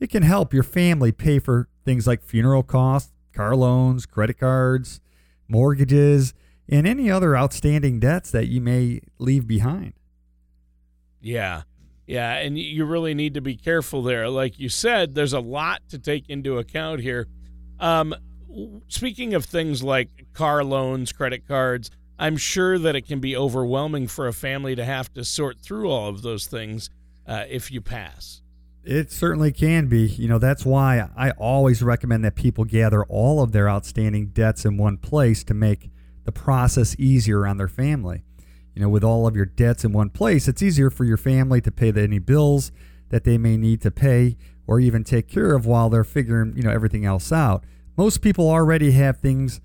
it 0.00 0.10
can 0.10 0.22
help 0.22 0.52
your 0.52 0.62
family 0.62 1.12
pay 1.12 1.38
for 1.38 1.68
things 1.84 2.06
like 2.06 2.22
funeral 2.22 2.62
costs, 2.62 3.12
car 3.32 3.54
loans, 3.56 4.06
credit 4.06 4.38
cards, 4.38 5.00
mortgages, 5.48 6.34
and 6.68 6.86
any 6.86 7.10
other 7.10 7.36
outstanding 7.36 8.00
debts 8.00 8.30
that 8.30 8.48
you 8.48 8.60
may 8.60 9.00
leave 9.18 9.46
behind. 9.46 9.92
Yeah. 11.20 11.62
Yeah, 12.06 12.34
and 12.34 12.56
you 12.56 12.84
really 12.84 13.14
need 13.14 13.34
to 13.34 13.40
be 13.40 13.56
careful 13.56 14.00
there. 14.02 14.28
Like 14.28 14.60
you 14.60 14.68
said, 14.68 15.14
there's 15.14 15.32
a 15.32 15.40
lot 15.40 15.82
to 15.88 15.98
take 15.98 16.30
into 16.30 16.58
account 16.58 17.00
here. 17.00 17.26
Um, 17.80 18.14
speaking 18.86 19.34
of 19.34 19.44
things 19.44 19.82
like 19.82 20.08
car 20.32 20.62
loans, 20.62 21.12
credit 21.12 21.48
cards, 21.48 21.90
I'm 22.18 22.36
sure 22.36 22.78
that 22.78 22.94
it 22.94 23.06
can 23.06 23.18
be 23.18 23.36
overwhelming 23.36 24.06
for 24.06 24.28
a 24.28 24.32
family 24.32 24.76
to 24.76 24.84
have 24.84 25.12
to 25.14 25.24
sort 25.24 25.58
through 25.60 25.90
all 25.90 26.08
of 26.08 26.22
those 26.22 26.46
things 26.46 26.90
uh, 27.26 27.44
if 27.48 27.70
you 27.70 27.80
pass. 27.80 28.42
It 28.84 29.10
certainly 29.10 29.52
can 29.52 29.88
be. 29.88 30.06
You 30.06 30.28
know, 30.28 30.38
that's 30.38 30.64
why 30.64 31.08
I 31.16 31.30
always 31.32 31.82
recommend 31.82 32.24
that 32.24 32.36
people 32.36 32.64
gather 32.64 33.04
all 33.04 33.42
of 33.42 33.50
their 33.52 33.68
outstanding 33.68 34.28
debts 34.28 34.64
in 34.64 34.76
one 34.76 34.96
place 34.96 35.42
to 35.44 35.54
make 35.54 35.90
the 36.24 36.32
process 36.32 36.94
easier 36.98 37.46
on 37.46 37.56
their 37.56 37.68
family. 37.68 38.22
You 38.74 38.82
know, 38.82 38.88
with 38.88 39.02
all 39.02 39.26
of 39.26 39.34
your 39.34 39.46
debts 39.46 39.84
in 39.84 39.92
one 39.92 40.10
place, 40.10 40.46
it's 40.46 40.62
easier 40.62 40.90
for 40.90 41.04
your 41.04 41.16
family 41.16 41.60
to 41.62 41.72
pay 41.72 41.92
any 41.96 42.18
bills 42.18 42.70
that 43.08 43.24
they 43.24 43.38
may 43.38 43.56
need 43.56 43.80
to 43.82 43.90
pay 43.90 44.36
or 44.66 44.78
even 44.78 45.02
take 45.02 45.28
care 45.28 45.54
of 45.54 45.66
while 45.66 45.88
they're 45.88 46.04
figuring, 46.04 46.52
you 46.56 46.62
know, 46.62 46.70
everything 46.70 47.04
else 47.04 47.32
out. 47.32 47.64
Most 47.96 48.20
people 48.20 48.48
already 48.48 48.92
have 48.92 49.18
things 49.18 49.60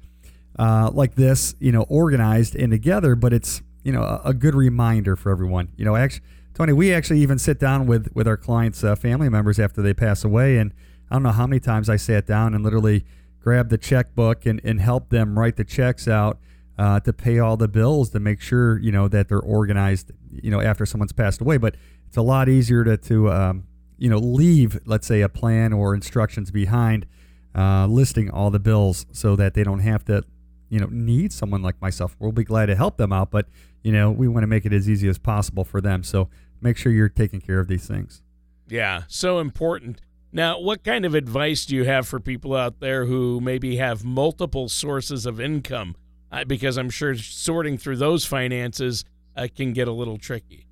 uh, 0.58 0.90
like 0.94 1.16
this, 1.16 1.56
you 1.60 1.72
know, 1.72 1.84
organized 1.90 2.56
and 2.56 2.72
together, 2.72 3.16
but 3.16 3.34
it's, 3.34 3.62
you 3.84 3.92
know, 3.92 4.02
a, 4.02 4.22
a 4.26 4.34
good 4.34 4.56
reminder 4.56 5.16
for 5.16 5.32
everyone. 5.32 5.70
You 5.76 5.86
know, 5.86 5.96
actually 5.96 6.24
Tony, 6.54 6.74
we 6.74 6.94
actually 6.94 7.20
even 7.20 7.40
sit 7.40 7.60
down 7.60 7.88
with 7.88 8.10
with 8.14 8.28
our 8.28 8.38
clients' 8.38 8.84
uh, 8.84 8.96
family 8.96 9.30
members 9.30 9.60
after 9.60 9.82
they 9.82 9.94
pass 9.94 10.24
away, 10.24 10.58
and 10.58 10.74
I 11.10 11.16
don't 11.16 11.24
know 11.24 11.32
how 11.32 11.48
many 11.48 11.60
times 11.60 11.90
I 11.90 11.96
sat 11.96 12.26
down 12.26 12.54
and 12.54 12.64
literally 12.64 13.06
grabbed 13.40 13.70
the 13.70 13.78
checkbook 13.78 14.46
and 14.46 14.60
and 14.64 14.82
helped 14.82 15.10
them 15.10 15.40
write 15.40 15.56
the 15.56 15.64
checks 15.64 16.08
out 16.08 16.40
uh, 16.78 17.00
to 17.02 17.14
pay 17.14 17.40
all 17.40 17.58
the 17.58 17.68
bills 17.68 18.10
to 18.12 18.20
make 18.20 18.42
sure 18.42 18.80
you 18.80 18.92
know 18.92 19.08
that 19.08 19.30
they're 19.30 19.40
organized. 19.40 20.12
You 20.30 20.52
know, 20.52 20.62
after 20.62 20.86
someone's 20.86 21.14
passed 21.14 21.42
away, 21.42 21.58
but 21.58 21.76
it's 22.08 22.18
a 22.18 22.22
lot 22.22 22.50
easier 22.50 22.84
to 22.84 22.98
to 22.98 23.32
um, 23.32 23.68
you 23.98 24.10
know 24.10 24.18
leave, 24.18 24.80
let's 24.86 25.08
say, 25.08 25.22
a 25.22 25.30
plan 25.30 25.72
or 25.72 25.94
instructions 25.96 26.52
behind, 26.52 27.06
uh, 27.56 27.88
listing 27.88 28.30
all 28.30 28.52
the 28.52 28.60
bills 28.60 29.06
so 29.12 29.36
that 29.38 29.54
they 29.54 29.64
don't 29.64 29.80
have 29.80 30.04
to 30.06 30.24
you 30.72 30.80
know 30.80 30.88
need 30.90 31.32
someone 31.32 31.62
like 31.62 31.80
myself. 31.80 32.16
We'll 32.18 32.32
be 32.32 32.46
glad 32.46 32.68
to 32.68 32.76
help 32.76 32.98
them 32.98 33.14
out, 33.14 33.30
but 33.30 33.46
you 33.84 33.92
know, 33.92 34.10
we 34.10 34.28
want 34.28 34.44
to 34.44 34.48
make 34.48 34.66
it 34.66 34.74
as 34.74 34.90
easy 34.90 35.08
as 35.10 35.20
possible 35.20 35.64
for 35.64 35.82
them. 35.82 36.04
So 36.04 36.30
make 36.62 36.78
sure 36.78 36.92
you're 36.92 37.10
taking 37.10 37.42
care 37.42 37.60
of 37.60 37.68
these 37.68 37.86
things. 37.86 38.24
Yeah, 38.68 39.04
so 39.08 39.40
important. 39.40 40.02
Now, 40.32 40.60
what 40.60 40.84
kind 40.84 41.04
of 41.06 41.14
advice 41.14 41.66
do 41.66 41.76
you 41.76 41.84
have 41.84 42.08
for 42.08 42.20
people 42.20 42.56
out 42.56 42.80
there 42.80 43.06
who 43.06 43.42
maybe 43.42 43.76
have 43.76 44.06
multiple 44.06 44.70
sources 44.70 45.26
of 45.26 45.42
income? 45.42 45.96
Uh, 46.32 46.46
because 46.46 46.78
I'm 46.78 46.90
sure 46.90 47.14
sorting 47.16 47.78
through 47.78 47.98
those 47.98 48.24
finances 48.24 49.04
uh, 49.36 49.50
can 49.54 49.74
get 49.74 49.90
a 49.90 49.92
little 49.92 50.18
tricky. 50.18 50.68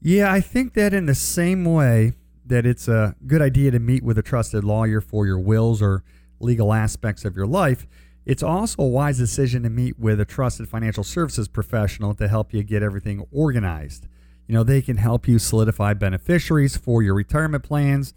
Yeah, 0.00 0.32
I 0.32 0.40
think 0.40 0.72
that 0.72 0.94
in 0.94 1.04
the 1.04 1.14
same 1.14 1.66
way 1.66 2.14
that 2.46 2.64
it's 2.64 2.88
a 2.88 3.14
good 3.26 3.42
idea 3.42 3.70
to 3.72 3.78
meet 3.78 4.02
with 4.02 4.16
a 4.16 4.22
trusted 4.22 4.64
lawyer 4.64 5.02
for 5.02 5.26
your 5.26 5.38
wills 5.38 5.82
or 5.82 6.02
legal 6.40 6.72
aspects 6.72 7.26
of 7.26 7.36
your 7.36 7.46
life, 7.46 7.86
it's 8.28 8.42
also 8.42 8.82
a 8.82 8.86
wise 8.86 9.16
decision 9.16 9.62
to 9.62 9.70
meet 9.70 9.98
with 9.98 10.20
a 10.20 10.26
trusted 10.26 10.68
financial 10.68 11.02
services 11.02 11.48
professional 11.48 12.12
to 12.14 12.28
help 12.28 12.52
you 12.52 12.62
get 12.62 12.82
everything 12.82 13.26
organized. 13.32 14.06
You 14.46 14.54
know, 14.54 14.62
they 14.62 14.82
can 14.82 14.98
help 14.98 15.26
you 15.26 15.38
solidify 15.38 15.94
beneficiaries 15.94 16.76
for 16.76 17.02
your 17.02 17.14
retirement 17.14 17.64
plans, 17.64 18.12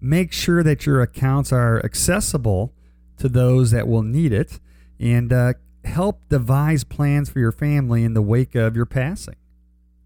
make 0.00 0.32
sure 0.32 0.64
that 0.64 0.84
your 0.84 1.00
accounts 1.00 1.52
are 1.52 1.80
accessible 1.84 2.74
to 3.18 3.28
those 3.28 3.70
that 3.70 3.86
will 3.86 4.02
need 4.02 4.32
it, 4.32 4.58
and 4.98 5.32
uh, 5.32 5.52
help 5.84 6.28
devise 6.28 6.82
plans 6.82 7.30
for 7.30 7.38
your 7.38 7.52
family 7.52 8.02
in 8.02 8.14
the 8.14 8.22
wake 8.22 8.56
of 8.56 8.74
your 8.74 8.86
passing. 8.86 9.36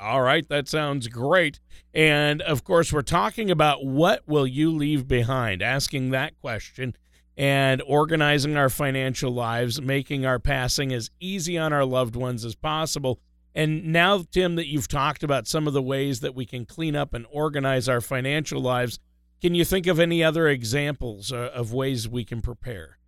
All 0.00 0.22
right, 0.22 0.48
that 0.48 0.68
sounds 0.68 1.08
great. 1.08 1.58
And 1.92 2.40
of 2.42 2.62
course, 2.62 2.92
we're 2.92 3.02
talking 3.02 3.50
about 3.50 3.84
what 3.84 4.22
will 4.28 4.46
you 4.46 4.70
leave 4.70 5.08
behind, 5.08 5.60
asking 5.60 6.10
that 6.10 6.38
question 6.40 6.94
and 7.36 7.82
organizing 7.86 8.56
our 8.56 8.68
financial 8.68 9.32
lives, 9.32 9.80
making 9.80 10.24
our 10.26 10.38
passing 10.38 10.92
as 10.92 11.10
easy 11.20 11.58
on 11.58 11.72
our 11.72 11.84
loved 11.84 12.14
ones 12.14 12.44
as 12.44 12.54
possible. 12.54 13.18
And 13.54 13.92
now, 13.92 14.24
Tim, 14.30 14.56
that 14.56 14.68
you've 14.68 14.88
talked 14.88 15.22
about 15.22 15.48
some 15.48 15.66
of 15.66 15.72
the 15.72 15.82
ways 15.82 16.20
that 16.20 16.34
we 16.34 16.46
can 16.46 16.64
clean 16.64 16.94
up 16.94 17.14
and 17.14 17.26
organize 17.30 17.88
our 17.88 18.00
financial 18.00 18.60
lives, 18.60 18.98
can 19.40 19.54
you 19.54 19.64
think 19.64 19.86
of 19.86 19.98
any 19.98 20.22
other 20.22 20.48
examples 20.48 21.32
uh, 21.32 21.50
of 21.54 21.72
ways 21.72 22.08
we 22.08 22.24
can 22.24 22.40
prepare? 22.40 22.98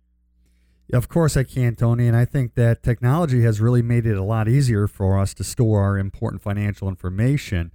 Of 0.93 1.07
course, 1.07 1.37
I 1.37 1.43
can, 1.43 1.75
Tony. 1.75 2.07
And 2.07 2.17
I 2.17 2.25
think 2.25 2.55
that 2.55 2.83
technology 2.83 3.43
has 3.43 3.61
really 3.61 3.81
made 3.81 4.05
it 4.05 4.17
a 4.17 4.23
lot 4.23 4.49
easier 4.49 4.87
for 4.87 5.17
us 5.17 5.33
to 5.35 5.43
store 5.43 5.81
our 5.81 5.97
important 5.97 6.41
financial 6.41 6.89
information. 6.89 7.71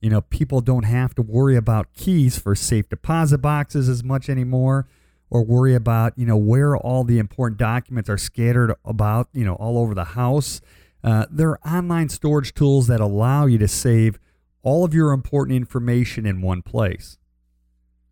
You 0.00 0.10
know, 0.10 0.20
people 0.20 0.60
don't 0.60 0.84
have 0.84 1.14
to 1.14 1.22
worry 1.22 1.56
about 1.56 1.94
keys 1.94 2.38
for 2.38 2.54
safe 2.54 2.88
deposit 2.88 3.38
boxes 3.38 3.88
as 3.88 4.02
much 4.02 4.28
anymore 4.28 4.88
or 5.30 5.44
worry 5.44 5.74
about, 5.74 6.12
you 6.16 6.26
know, 6.26 6.36
where 6.36 6.76
all 6.76 7.04
the 7.04 7.18
important 7.18 7.58
documents 7.58 8.10
are 8.10 8.18
scattered 8.18 8.74
about, 8.84 9.28
you 9.32 9.44
know, 9.44 9.54
all 9.54 9.78
over 9.78 9.94
the 9.94 10.04
house. 10.04 10.60
Uh, 11.02 11.26
there 11.30 11.50
are 11.50 11.60
online 11.66 12.08
storage 12.08 12.54
tools 12.54 12.86
that 12.86 13.00
allow 13.00 13.46
you 13.46 13.58
to 13.58 13.68
save 13.68 14.18
all 14.62 14.84
of 14.84 14.92
your 14.92 15.12
important 15.12 15.56
information 15.56 16.26
in 16.26 16.42
one 16.42 16.62
place. 16.62 17.18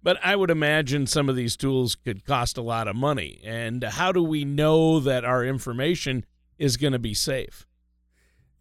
But 0.02 0.18
I 0.22 0.36
would 0.36 0.50
imagine 0.50 1.06
some 1.06 1.28
of 1.28 1.34
these 1.34 1.56
tools 1.56 1.94
could 1.96 2.24
cost 2.24 2.58
a 2.58 2.62
lot 2.62 2.86
of 2.86 2.94
money. 2.94 3.40
And 3.42 3.82
how 3.82 4.12
do 4.12 4.22
we 4.22 4.44
know 4.44 5.00
that 5.00 5.24
our 5.24 5.44
information 5.44 6.26
is 6.58 6.76
going 6.76 6.92
to 6.92 6.98
be 6.98 7.14
safe? 7.14 7.66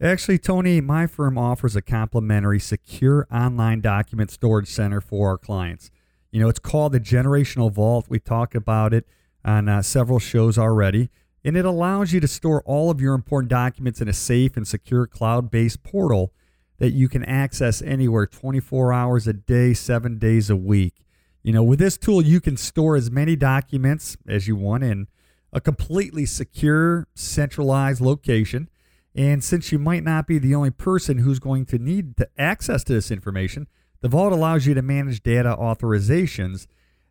Actually, 0.01 0.37
Tony, 0.37 0.81
my 0.81 1.05
firm 1.05 1.37
offers 1.37 1.75
a 1.75 1.81
complimentary 1.81 2.59
secure 2.59 3.27
online 3.31 3.81
document 3.81 4.31
storage 4.31 4.69
center 4.69 4.99
for 4.99 5.29
our 5.29 5.37
clients. 5.37 5.91
You 6.31 6.39
know, 6.39 6.49
it's 6.49 6.59
called 6.59 6.93
the 6.93 6.99
Generational 6.99 7.71
Vault. 7.71 8.07
We 8.09 8.19
talked 8.19 8.55
about 8.55 8.93
it 8.93 9.05
on 9.45 9.69
uh, 9.69 9.81
several 9.81 10.19
shows 10.19 10.57
already 10.57 11.09
and 11.43 11.57
it 11.57 11.65
allows 11.65 12.13
you 12.13 12.19
to 12.19 12.27
store 12.27 12.61
all 12.65 12.89
of 12.89 13.01
your 13.01 13.13
important 13.13 13.49
documents 13.49 14.01
in 14.01 14.07
a 14.07 14.13
safe 14.13 14.55
and 14.55 14.67
secure 14.67 15.05
cloud 15.05 15.51
based 15.51 15.83
portal 15.83 16.33
that 16.79 16.91
you 16.91 17.07
can 17.07 17.23
access 17.25 17.81
anywhere 17.81 18.25
24 18.25 18.93
hours 18.93 19.27
a 19.27 19.33
day, 19.33 19.73
seven 19.73 20.17
days 20.17 20.49
a 20.49 20.55
week. 20.55 21.05
You 21.43 21.53
know, 21.53 21.63
with 21.63 21.79
this 21.79 21.97
tool, 21.97 22.21
you 22.21 22.39
can 22.39 22.57
store 22.57 22.95
as 22.95 23.11
many 23.11 23.35
documents 23.35 24.17
as 24.27 24.47
you 24.47 24.55
want 24.55 24.83
in 24.83 25.07
a 25.51 25.59
completely 25.61 26.25
secure, 26.25 27.07
centralized 27.15 28.01
location. 28.01 28.69
And 29.13 29.43
since 29.43 29.71
you 29.71 29.77
might 29.77 30.03
not 30.03 30.25
be 30.25 30.39
the 30.39 30.55
only 30.55 30.71
person 30.71 31.19
who's 31.19 31.39
going 31.39 31.65
to 31.67 31.77
need 31.77 32.17
to 32.17 32.27
access 32.37 32.83
to 32.85 32.93
this 32.93 33.11
information, 33.11 33.67
the 34.01 34.07
Vault 34.07 34.33
allows 34.33 34.65
you 34.65 34.73
to 34.73 34.81
manage 34.81 35.21
data 35.21 35.55
authorizations 35.59 36.65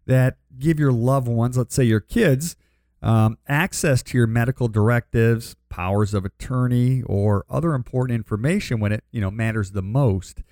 that 0.07 0.39
give 0.59 0.81
your 0.81 0.93
loved 0.93 1.29
ones, 1.29 1.57
let's 1.57 1.75
say 1.75 1.85
your 1.85 2.01
kids, 2.01 2.57
um, 3.03 3.37
access 3.49 4.03
to 4.05 4.19
your 4.19 4.27
medical 4.27 4.69
directives, 4.69 5.57
powers 5.69 6.15
of 6.15 6.25
attorney, 6.25 7.03
or 7.03 7.45
other 7.51 7.75
important 7.75 8.17
information 8.17 8.81
when 8.81 8.93
it 8.93 9.05
you 9.11 9.21
know 9.21 9.31
matters 9.31 9.73
the 9.73 9.83
most. 9.83 10.43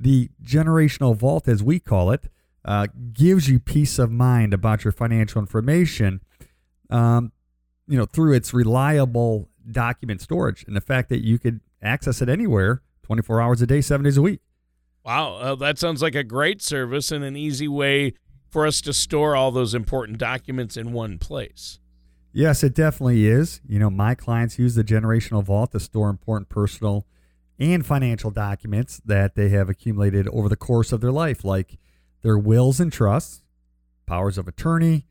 The 0.00 0.30
generational 0.42 1.16
vault, 1.16 1.48
as 1.48 1.62
we 1.62 1.80
call 1.80 2.10
it, 2.12 2.28
uh, 2.64 2.86
gives 3.12 3.48
you 3.48 3.58
peace 3.58 3.98
of 3.98 4.10
mind 4.10 4.54
about 4.54 4.84
your 4.84 4.92
financial 4.92 5.40
information. 5.40 6.20
Um, 6.90 7.32
you 7.88 7.96
know 7.96 8.04
through 8.04 8.34
its 8.34 8.54
reliable 8.54 9.48
document 9.70 10.20
storage 10.20 10.64
and 10.64 10.76
the 10.76 10.80
fact 10.80 11.08
that 11.08 11.24
you 11.24 11.38
could 11.38 11.60
access 11.82 12.22
it 12.22 12.28
anywhere, 12.28 12.82
24 13.02 13.40
hours 13.40 13.62
a 13.62 13.66
day, 13.66 13.80
seven 13.80 14.04
days 14.04 14.16
a 14.16 14.22
week. 14.22 14.40
Wow, 15.04 15.34
uh, 15.36 15.54
that 15.56 15.78
sounds 15.78 16.02
like 16.02 16.14
a 16.14 16.24
great 16.24 16.60
service 16.60 17.10
and 17.10 17.24
an 17.24 17.36
easy 17.36 17.68
way 17.68 18.14
for 18.50 18.66
us 18.66 18.80
to 18.82 18.92
store 18.92 19.34
all 19.34 19.50
those 19.50 19.74
important 19.74 20.18
documents 20.18 20.76
in 20.76 20.92
one 20.92 21.18
place. 21.18 21.80
Yes, 22.38 22.62
it 22.62 22.72
definitely 22.72 23.26
is. 23.26 23.60
You 23.66 23.80
know, 23.80 23.90
my 23.90 24.14
clients 24.14 24.60
use 24.60 24.76
the 24.76 24.84
generational 24.84 25.42
vault 25.42 25.72
to 25.72 25.80
store 25.80 26.08
important 26.08 26.48
personal 26.48 27.04
and 27.58 27.84
financial 27.84 28.30
documents 28.30 29.00
that 29.04 29.34
they 29.34 29.48
have 29.48 29.68
accumulated 29.68 30.28
over 30.28 30.48
the 30.48 30.54
course 30.54 30.92
of 30.92 31.00
their 31.00 31.10
life, 31.10 31.44
like 31.44 31.78
their 32.22 32.38
wills 32.38 32.78
and 32.78 32.92
trusts, 32.92 33.42
powers 34.06 34.38
of 34.38 34.46
attorney, 34.46 35.04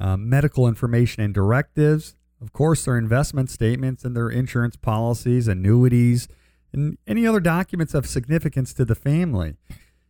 uh, 0.00 0.16
medical 0.16 0.68
information 0.68 1.24
and 1.24 1.34
directives, 1.34 2.14
of 2.40 2.52
course, 2.52 2.84
their 2.84 2.96
investment 2.96 3.50
statements 3.50 4.04
and 4.04 4.16
their 4.16 4.30
insurance 4.30 4.76
policies, 4.76 5.48
annuities, 5.48 6.28
and 6.72 6.96
any 7.04 7.26
other 7.26 7.40
documents 7.40 7.94
of 7.94 8.06
significance 8.06 8.72
to 8.74 8.84
the 8.84 8.94
family. 8.94 9.56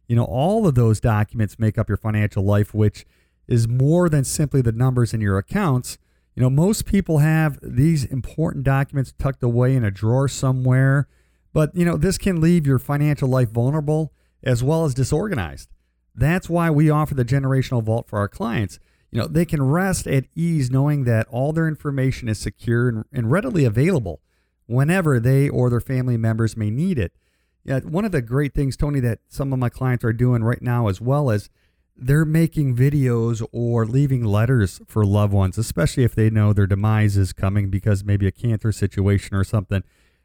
You 0.08 0.16
know, 0.16 0.24
all 0.24 0.66
of 0.66 0.74
those 0.74 1.00
documents 1.00 1.58
make 1.58 1.78
up 1.78 1.88
your 1.88 1.96
financial 1.96 2.44
life, 2.44 2.74
which 2.74 3.06
is 3.48 3.66
more 3.66 4.10
than 4.10 4.24
simply 4.24 4.60
the 4.60 4.72
numbers 4.72 5.14
in 5.14 5.22
your 5.22 5.38
accounts. 5.38 5.96
You 6.34 6.42
know, 6.42 6.50
most 6.50 6.86
people 6.86 7.18
have 7.18 7.58
these 7.62 8.04
important 8.04 8.64
documents 8.64 9.12
tucked 9.18 9.42
away 9.42 9.74
in 9.74 9.84
a 9.84 9.90
drawer 9.90 10.28
somewhere, 10.28 11.08
but, 11.52 11.74
you 11.74 11.84
know, 11.84 11.96
this 11.96 12.18
can 12.18 12.40
leave 12.40 12.66
your 12.66 12.78
financial 12.78 13.28
life 13.28 13.50
vulnerable 13.50 14.12
as 14.42 14.62
well 14.62 14.84
as 14.84 14.94
disorganized. 14.94 15.68
That's 16.14 16.48
why 16.48 16.70
we 16.70 16.90
offer 16.90 17.14
the 17.14 17.24
generational 17.24 17.82
vault 17.82 18.08
for 18.08 18.18
our 18.18 18.28
clients. 18.28 18.78
You 19.10 19.20
know, 19.20 19.26
they 19.26 19.44
can 19.44 19.62
rest 19.62 20.06
at 20.06 20.26
ease 20.36 20.70
knowing 20.70 21.04
that 21.04 21.26
all 21.28 21.52
their 21.52 21.66
information 21.66 22.28
is 22.28 22.38
secure 22.38 22.88
and, 22.88 23.04
and 23.12 23.30
readily 23.30 23.64
available 23.64 24.20
whenever 24.66 25.18
they 25.18 25.48
or 25.48 25.68
their 25.68 25.80
family 25.80 26.16
members 26.16 26.56
may 26.56 26.70
need 26.70 26.98
it. 26.98 27.12
Yeah, 27.64 27.80
one 27.80 28.04
of 28.04 28.12
the 28.12 28.22
great 28.22 28.54
things, 28.54 28.76
Tony, 28.76 29.00
that 29.00 29.18
some 29.28 29.52
of 29.52 29.58
my 29.58 29.68
clients 29.68 30.04
are 30.04 30.12
doing 30.12 30.42
right 30.44 30.62
now 30.62 30.88
as 30.88 31.00
well 31.00 31.30
as 31.30 31.50
they're 31.96 32.24
making 32.24 32.76
videos 32.76 33.46
or 33.52 33.84
leaving 33.86 34.24
letters 34.24 34.80
for 34.86 35.04
loved 35.04 35.32
ones, 35.32 35.58
especially 35.58 36.04
if 36.04 36.14
they 36.14 36.30
know 36.30 36.52
their 36.52 36.66
demise 36.66 37.16
is 37.16 37.32
coming 37.32 37.68
because 37.70 38.04
maybe 38.04 38.26
a 38.26 38.32
cancer 38.32 38.72
situation 38.72 39.36
or 39.36 39.44
something. 39.44 39.82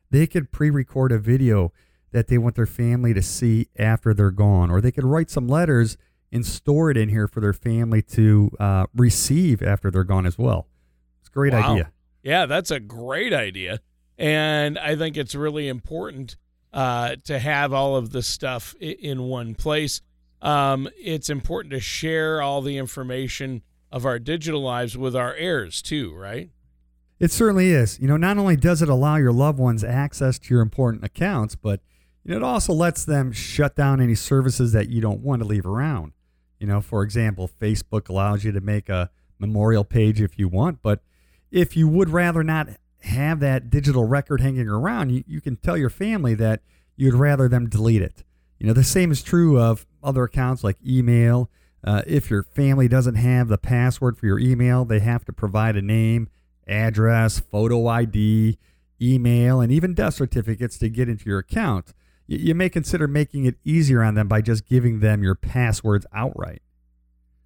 They 0.09 0.27
could 0.27 0.51
pre 0.51 0.69
record 0.69 1.11
a 1.11 1.19
video 1.19 1.73
that 2.11 2.27
they 2.27 2.37
want 2.37 2.55
their 2.55 2.65
family 2.65 3.13
to 3.13 3.21
see 3.21 3.67
after 3.77 4.13
they're 4.13 4.31
gone, 4.31 4.71
or 4.71 4.79
they 4.79 4.91
could 4.91 5.03
write 5.03 5.29
some 5.29 5.47
letters 5.47 5.97
and 6.31 6.45
store 6.45 6.89
it 6.89 6.97
in 6.97 7.09
here 7.09 7.27
for 7.27 7.41
their 7.41 7.53
family 7.53 8.01
to 8.01 8.51
uh, 8.59 8.85
receive 8.95 9.61
after 9.61 9.91
they're 9.91 10.03
gone 10.03 10.25
as 10.25 10.37
well. 10.37 10.67
It's 11.19 11.29
a 11.29 11.31
great 11.31 11.53
wow. 11.53 11.73
idea. 11.73 11.91
Yeah, 12.23 12.45
that's 12.45 12.71
a 12.71 12.79
great 12.79 13.33
idea. 13.33 13.79
And 14.17 14.79
I 14.79 14.95
think 14.95 15.17
it's 15.17 15.35
really 15.35 15.67
important 15.67 16.37
uh, 16.73 17.15
to 17.25 17.39
have 17.39 17.73
all 17.73 17.95
of 17.95 18.11
this 18.11 18.27
stuff 18.27 18.75
in 18.79 19.23
one 19.23 19.55
place. 19.55 20.01
Um, 20.45 20.87
it's 20.95 21.29
important 21.29 21.73
to 21.73 21.79
share 21.79 22.39
all 22.39 22.61
the 22.61 22.77
information 22.77 23.63
of 23.91 24.05
our 24.05 24.19
digital 24.19 24.61
lives 24.61 24.95
with 24.95 25.15
our 25.15 25.33
heirs 25.33 25.81
too, 25.81 26.13
right? 26.13 26.51
It 27.19 27.31
certainly 27.31 27.71
is. 27.71 27.99
You 27.99 28.07
know, 28.07 28.17
not 28.17 28.37
only 28.37 28.55
does 28.55 28.83
it 28.83 28.89
allow 28.89 29.15
your 29.15 29.31
loved 29.31 29.57
ones 29.57 29.83
access 29.83 30.37
to 30.37 30.53
your 30.53 30.61
important 30.61 31.03
accounts, 31.03 31.55
but 31.55 31.79
you 32.23 32.31
know, 32.31 32.37
it 32.37 32.43
also 32.43 32.73
lets 32.73 33.05
them 33.05 33.31
shut 33.31 33.75
down 33.75 33.99
any 33.99 34.13
services 34.13 34.71
that 34.73 34.87
you 34.89 35.01
don't 35.01 35.21
want 35.21 35.41
to 35.41 35.47
leave 35.47 35.65
around. 35.65 36.13
You 36.59 36.67
know, 36.67 36.79
for 36.79 37.01
example, 37.01 37.49
Facebook 37.59 38.07
allows 38.07 38.43
you 38.43 38.51
to 38.51 38.61
make 38.61 38.87
a 38.87 39.09
memorial 39.39 39.83
page 39.83 40.21
if 40.21 40.37
you 40.37 40.47
want, 40.47 40.83
but 40.83 41.01
if 41.49 41.75
you 41.75 41.87
would 41.87 42.09
rather 42.09 42.43
not 42.43 42.69
have 43.01 43.39
that 43.39 43.71
digital 43.71 44.03
record 44.03 44.41
hanging 44.41 44.67
around, 44.67 45.09
you, 45.09 45.23
you 45.25 45.41
can 45.41 45.55
tell 45.55 45.75
your 45.75 45.89
family 45.89 46.35
that 46.35 46.61
you'd 46.95 47.15
rather 47.15 47.47
them 47.47 47.67
delete 47.67 48.03
it. 48.03 48.23
You 48.59 48.67
know, 48.67 48.73
the 48.73 48.83
same 48.83 49.11
is 49.11 49.21
true 49.21 49.59
of 49.59 49.85
other 50.03 50.23
accounts 50.23 50.63
like 50.63 50.77
email. 50.85 51.49
Uh, 51.83 52.01
if 52.07 52.29
your 52.29 52.43
family 52.43 52.87
doesn't 52.87 53.15
have 53.15 53.47
the 53.47 53.57
password 53.57 54.17
for 54.17 54.25
your 54.25 54.39
email, 54.39 54.85
they 54.85 54.99
have 54.99 55.23
to 55.25 55.33
provide 55.33 55.75
a 55.75 55.81
name, 55.81 56.29
address, 56.67 57.39
photo 57.39 57.87
ID, 57.87 58.57
email, 59.01 59.61
and 59.61 59.71
even 59.71 59.93
death 59.93 60.15
certificates 60.15 60.77
to 60.79 60.89
get 60.89 61.09
into 61.09 61.29
your 61.29 61.39
account. 61.39 61.93
You, 62.27 62.37
you 62.37 62.55
may 62.55 62.69
consider 62.69 63.07
making 63.07 63.45
it 63.45 63.55
easier 63.63 64.01
on 64.01 64.15
them 64.15 64.27
by 64.27 64.41
just 64.41 64.65
giving 64.67 64.99
them 64.99 65.21
your 65.21 65.35
passwords 65.35 66.05
outright. 66.13 66.61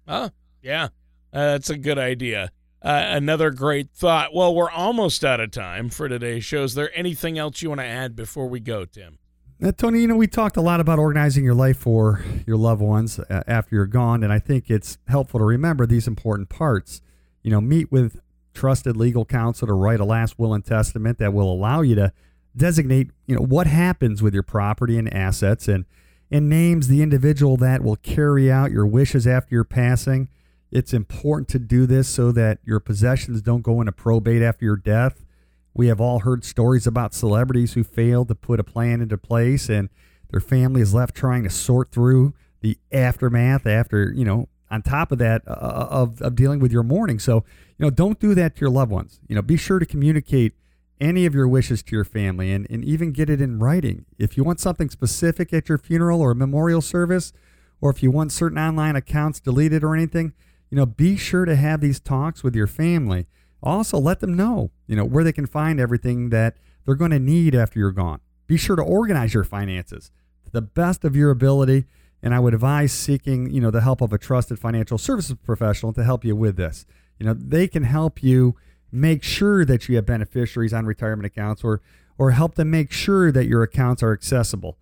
Oh, 0.08 0.30
yeah, 0.62 0.84
uh, 1.32 1.52
that's 1.52 1.70
a 1.70 1.76
good 1.76 1.98
idea. 1.98 2.50
Uh, 2.82 3.04
another 3.08 3.50
great 3.50 3.90
thought. 3.90 4.34
Well, 4.34 4.54
we're 4.54 4.70
almost 4.70 5.22
out 5.22 5.38
of 5.38 5.50
time 5.50 5.90
for 5.90 6.08
today's 6.08 6.44
show. 6.44 6.62
Is 6.62 6.74
there 6.74 6.90
anything 6.96 7.38
else 7.38 7.60
you 7.60 7.68
want 7.68 7.82
to 7.82 7.86
add 7.86 8.16
before 8.16 8.48
we 8.48 8.58
go, 8.58 8.86
Tim? 8.86 9.18
Uh, 9.62 9.72
Tony, 9.72 10.00
you 10.00 10.06
know, 10.06 10.16
we 10.16 10.26
talked 10.26 10.56
a 10.56 10.60
lot 10.62 10.80
about 10.80 10.98
organizing 10.98 11.44
your 11.44 11.54
life 11.54 11.76
for 11.76 12.24
your 12.46 12.56
loved 12.56 12.80
ones 12.80 13.18
uh, 13.18 13.42
after 13.46 13.74
you're 13.74 13.86
gone, 13.86 14.22
and 14.22 14.32
I 14.32 14.38
think 14.38 14.70
it's 14.70 14.96
helpful 15.06 15.38
to 15.38 15.44
remember 15.44 15.86
these 15.86 16.06
important 16.06 16.48
parts. 16.48 17.02
You 17.42 17.50
know, 17.50 17.60
meet 17.60 17.92
with 17.92 18.20
trusted 18.54 18.96
legal 18.96 19.24
counsel 19.24 19.66
to 19.66 19.74
write 19.74 20.00
a 20.00 20.04
last 20.04 20.38
will 20.38 20.54
and 20.54 20.64
testament 20.64 21.18
that 21.18 21.34
will 21.34 21.52
allow 21.52 21.82
you 21.82 21.94
to 21.96 22.12
designate, 22.56 23.10
you 23.26 23.34
know, 23.34 23.42
what 23.42 23.66
happens 23.66 24.22
with 24.22 24.32
your 24.32 24.42
property 24.42 24.96
and 24.98 25.12
assets 25.12 25.68
and 25.68 25.84
and 26.32 26.48
names 26.48 26.88
the 26.88 27.02
individual 27.02 27.56
that 27.56 27.82
will 27.82 27.96
carry 27.96 28.50
out 28.50 28.70
your 28.70 28.86
wishes 28.86 29.26
after 29.26 29.54
your 29.54 29.64
passing 29.64 30.28
it's 30.70 30.92
important 30.92 31.48
to 31.48 31.58
do 31.58 31.86
this 31.86 32.08
so 32.08 32.32
that 32.32 32.58
your 32.64 32.80
possessions 32.80 33.42
don't 33.42 33.62
go 33.62 33.80
into 33.80 33.92
probate 33.92 34.42
after 34.42 34.64
your 34.64 34.76
death. 34.76 35.24
We 35.74 35.86
have 35.86 36.00
all 36.00 36.20
heard 36.20 36.44
stories 36.44 36.86
about 36.86 37.14
celebrities 37.14 37.74
who 37.74 37.84
failed 37.84 38.28
to 38.28 38.34
put 38.34 38.60
a 38.60 38.64
plan 38.64 39.00
into 39.00 39.16
place 39.16 39.68
and 39.68 39.88
their 40.30 40.40
family 40.40 40.80
is 40.80 40.94
left 40.94 41.14
trying 41.14 41.42
to 41.44 41.50
sort 41.50 41.90
through 41.90 42.34
the 42.60 42.78
aftermath 42.92 43.66
after, 43.66 44.12
you 44.12 44.24
know, 44.24 44.48
on 44.70 44.82
top 44.82 45.10
of 45.10 45.18
that 45.18 45.42
uh, 45.46 45.50
uh, 45.50 45.88
of, 45.90 46.22
of 46.22 46.36
dealing 46.36 46.60
with 46.60 46.72
your 46.72 46.82
mourning. 46.82 47.18
So, 47.18 47.44
you 47.78 47.84
know, 47.84 47.90
don't 47.90 48.20
do 48.20 48.34
that 48.34 48.56
to 48.56 48.60
your 48.60 48.70
loved 48.70 48.92
ones. 48.92 49.20
You 49.28 49.34
know, 49.34 49.42
be 49.42 49.56
sure 49.56 49.78
to 49.78 49.86
communicate 49.86 50.54
any 51.00 51.26
of 51.26 51.34
your 51.34 51.48
wishes 51.48 51.82
to 51.82 51.96
your 51.96 52.04
family 52.04 52.52
and, 52.52 52.66
and 52.70 52.84
even 52.84 53.12
get 53.12 53.30
it 53.30 53.40
in 53.40 53.58
writing. 53.58 54.04
If 54.18 54.36
you 54.36 54.44
want 54.44 54.60
something 54.60 54.90
specific 54.90 55.52
at 55.52 55.68
your 55.68 55.78
funeral 55.78 56.20
or 56.20 56.34
memorial 56.34 56.82
service, 56.82 57.32
or 57.80 57.90
if 57.90 58.02
you 58.02 58.10
want 58.10 58.32
certain 58.32 58.58
online 58.58 58.96
accounts 58.96 59.40
deleted 59.40 59.82
or 59.82 59.94
anything, 59.94 60.34
you 60.70 60.76
know, 60.76 60.86
be 60.86 61.16
sure 61.16 61.46
to 61.46 61.56
have 61.56 61.80
these 61.80 61.98
talks 61.98 62.44
with 62.44 62.54
your 62.54 62.66
family. 62.66 63.26
Also, 63.62 63.98
let 63.98 64.20
them 64.20 64.34
know, 64.34 64.70
you 64.86 64.96
know, 64.96 65.04
where 65.04 65.24
they 65.24 65.32
can 65.32 65.46
find 65.46 65.78
everything 65.78 66.30
that 66.30 66.56
they're 66.84 66.94
going 66.94 67.10
to 67.10 67.18
need 67.18 67.54
after 67.54 67.78
you're 67.78 67.92
gone. 67.92 68.20
Be 68.46 68.56
sure 68.56 68.76
to 68.76 68.82
organize 68.82 69.34
your 69.34 69.44
finances 69.44 70.10
to 70.44 70.50
the 70.50 70.62
best 70.62 71.04
of 71.04 71.14
your 71.14 71.30
ability. 71.30 71.84
And 72.22 72.34
I 72.34 72.40
would 72.40 72.54
advise 72.54 72.92
seeking, 72.92 73.50
you 73.50 73.60
know, 73.60 73.70
the 73.70 73.80
help 73.80 74.00
of 74.00 74.12
a 74.12 74.18
trusted 74.18 74.58
financial 74.58 74.98
services 74.98 75.36
professional 75.42 75.92
to 75.94 76.04
help 76.04 76.24
you 76.24 76.36
with 76.36 76.56
this. 76.56 76.84
You 77.18 77.26
know, 77.26 77.34
they 77.34 77.68
can 77.68 77.82
help 77.82 78.22
you 78.22 78.56
make 78.92 79.22
sure 79.22 79.64
that 79.64 79.88
you 79.88 79.96
have 79.96 80.06
beneficiaries 80.06 80.72
on 80.72 80.86
retirement 80.86 81.26
accounts 81.26 81.62
or 81.62 81.80
or 82.18 82.32
help 82.32 82.56
them 82.56 82.70
make 82.70 82.92
sure 82.92 83.32
that 83.32 83.46
your 83.46 83.62
accounts 83.62 84.02
are 84.02 84.12
accessible. 84.12 84.76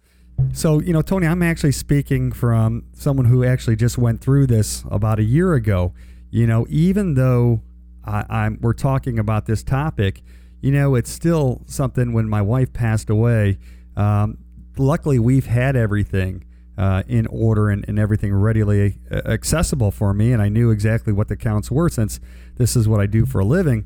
So, 0.53 0.81
you 0.81 0.93
know, 0.93 1.03
Tony, 1.03 1.27
I'm 1.27 1.43
actually 1.43 1.71
speaking 1.71 2.33
from 2.33 2.85
someone 2.93 3.27
who 3.27 3.45
actually 3.45 3.77
just 3.77 3.97
went 3.97 4.21
through 4.21 4.49
this 4.49 4.85
about 4.91 5.21
a 5.21 5.23
year 5.23 5.55
ago. 5.55 5.93
You 6.31 6.47
know, 6.47 6.67
even 6.69 7.15
though 7.15 7.61
I, 8.09 8.51
we're 8.61 8.73
talking 8.73 9.19
about 9.19 9.47
this 9.47 9.63
topic, 9.63 10.23
you 10.61 10.73
know, 10.73 10.95
it's 10.95 11.11
still 11.11 11.63
something 11.67 12.13
when 12.13 12.29
my 12.29 12.43
wife 12.43 12.73
passed 12.73 13.11
away. 13.11 13.59
Um, 13.97 14.39
luckily, 14.77 15.19
we've 15.19 15.47
had 15.47 15.77
everything 15.77 16.45
uh, 16.77 17.03
in 17.07 17.27
order 17.27 17.71
and, 17.71 17.85
and 17.89 17.99
everything 17.99 18.33
readily 18.33 18.99
accessible 19.11 19.91
for 19.91 20.15
me, 20.15 20.33
and 20.33 20.41
I 20.41 20.49
knew 20.49 20.71
exactly 20.71 21.13
what 21.13 21.29
the 21.29 21.37
counts 21.37 21.71
were 21.71 21.89
since 21.89 22.21
this 22.57 22.77
is 22.77 22.89
what 22.89 23.01
I 23.01 23.07
do 23.07 23.27
for 23.27 23.41
a 23.41 23.45
living. 23.45 23.85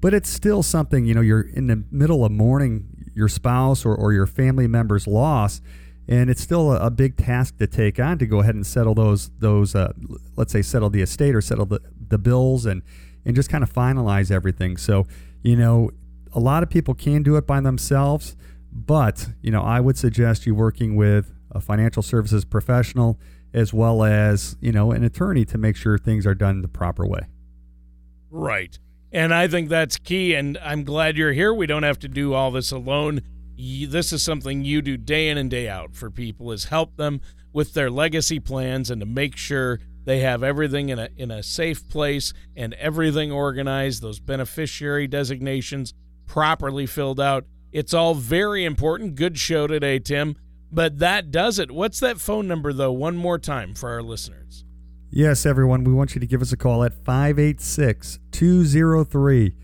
But 0.00 0.12
it's 0.12 0.28
still 0.28 0.62
something, 0.62 1.06
you 1.06 1.14
know, 1.14 1.22
you're 1.22 1.40
in 1.40 1.66
the 1.66 1.84
middle 1.90 2.24
of 2.24 2.32
mourning 2.32 3.10
your 3.14 3.28
spouse 3.28 3.84
or, 3.84 3.94
or 3.94 4.12
your 4.12 4.26
family 4.26 4.66
member's 4.66 5.06
loss 5.06 5.60
and 6.06 6.28
it's 6.28 6.42
still 6.42 6.72
a, 6.72 6.86
a, 6.86 6.90
big 6.90 7.16
task 7.16 7.56
to 7.58 7.66
take 7.66 7.98
on 7.98 8.18
to 8.18 8.26
go 8.26 8.40
ahead 8.40 8.54
and 8.54 8.66
settle 8.66 8.94
those 8.94 9.30
those 9.38 9.74
uh, 9.74 9.92
let's 10.36 10.52
say 10.52 10.62
settle 10.62 10.90
the 10.90 11.00
estate 11.00 11.34
or 11.34 11.40
settle 11.40 11.64
the, 11.64 11.80
the 12.08 12.18
bills 12.18 12.66
and 12.66 12.82
and 13.24 13.34
just 13.34 13.50
kind 13.50 13.64
of 13.64 13.72
finalize 13.72 14.30
everything. 14.30 14.76
So 14.76 15.06
you 15.44 15.54
know 15.54 15.90
a 16.32 16.40
lot 16.40 16.64
of 16.64 16.70
people 16.70 16.94
can 16.94 17.22
do 17.22 17.36
it 17.36 17.46
by 17.46 17.60
themselves 17.60 18.34
but 18.72 19.28
you 19.40 19.52
know 19.52 19.62
i 19.62 19.78
would 19.78 19.96
suggest 19.96 20.46
you 20.46 20.54
working 20.54 20.96
with 20.96 21.32
a 21.52 21.60
financial 21.60 22.02
services 22.02 22.44
professional 22.44 23.20
as 23.52 23.72
well 23.72 24.02
as 24.02 24.56
you 24.60 24.72
know 24.72 24.90
an 24.90 25.04
attorney 25.04 25.44
to 25.44 25.56
make 25.56 25.76
sure 25.76 25.96
things 25.96 26.26
are 26.26 26.34
done 26.34 26.60
the 26.60 26.66
proper 26.68 27.06
way. 27.06 27.20
Right. 28.30 28.76
And 29.12 29.32
i 29.32 29.46
think 29.46 29.68
that's 29.68 29.96
key 29.96 30.34
and 30.34 30.58
i'm 30.58 30.82
glad 30.82 31.16
you're 31.16 31.32
here. 31.32 31.54
We 31.54 31.66
don't 31.66 31.84
have 31.84 32.00
to 32.00 32.08
do 32.08 32.34
all 32.34 32.50
this 32.50 32.72
alone. 32.72 33.22
This 33.56 34.12
is 34.12 34.24
something 34.24 34.64
you 34.64 34.82
do 34.82 34.96
day 34.96 35.28
in 35.28 35.38
and 35.38 35.48
day 35.48 35.68
out 35.68 35.94
for 35.94 36.10
people 36.10 36.50
is 36.50 36.64
help 36.64 36.96
them 36.96 37.20
with 37.52 37.74
their 37.74 37.88
legacy 37.88 38.40
plans 38.40 38.90
and 38.90 39.00
to 39.00 39.06
make 39.06 39.36
sure 39.36 39.78
they 40.04 40.20
have 40.20 40.42
everything 40.42 40.88
in 40.88 40.98
a 40.98 41.10
in 41.16 41.30
a 41.30 41.42
safe 41.42 41.88
place 41.88 42.32
and 42.56 42.74
everything 42.74 43.30
organized. 43.32 44.02
Those 44.02 44.20
beneficiary 44.20 45.06
designations 45.06 45.94
properly 46.26 46.86
filled 46.86 47.20
out. 47.20 47.46
It's 47.72 47.94
all 47.94 48.14
very 48.14 48.64
important. 48.64 49.16
Good 49.16 49.38
show 49.38 49.66
today 49.66 49.98
tim. 49.98 50.36
But 50.70 50.98
that 50.98 51.30
does 51.30 51.58
it. 51.58 51.70
What's 51.70 52.00
that 52.00 52.20
phone 52.20 52.48
number 52.48 52.72
though 52.72 52.92
one 52.92 53.16
more 53.16 53.38
time 53.38 53.74
for 53.74 53.90
our 53.90 54.02
listeners? 54.02 54.64
Yes, 55.10 55.44
everyone, 55.46 55.84
we 55.84 55.92
want 55.92 56.16
you 56.16 56.20
to 56.20 56.26
give 56.26 56.42
us 56.42 56.50
a 56.50 56.56
call 56.56 56.82
at 56.82 56.92
586 57.04 58.18
203 58.32 59.54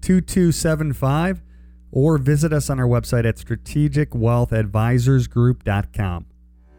2275 0.00 1.42
or 1.90 2.18
visit 2.18 2.52
us 2.52 2.70
on 2.70 2.78
our 2.78 2.86
website 2.86 3.24
at 3.24 3.36
strategicwealthadvisorsgroup.com. 3.36 6.26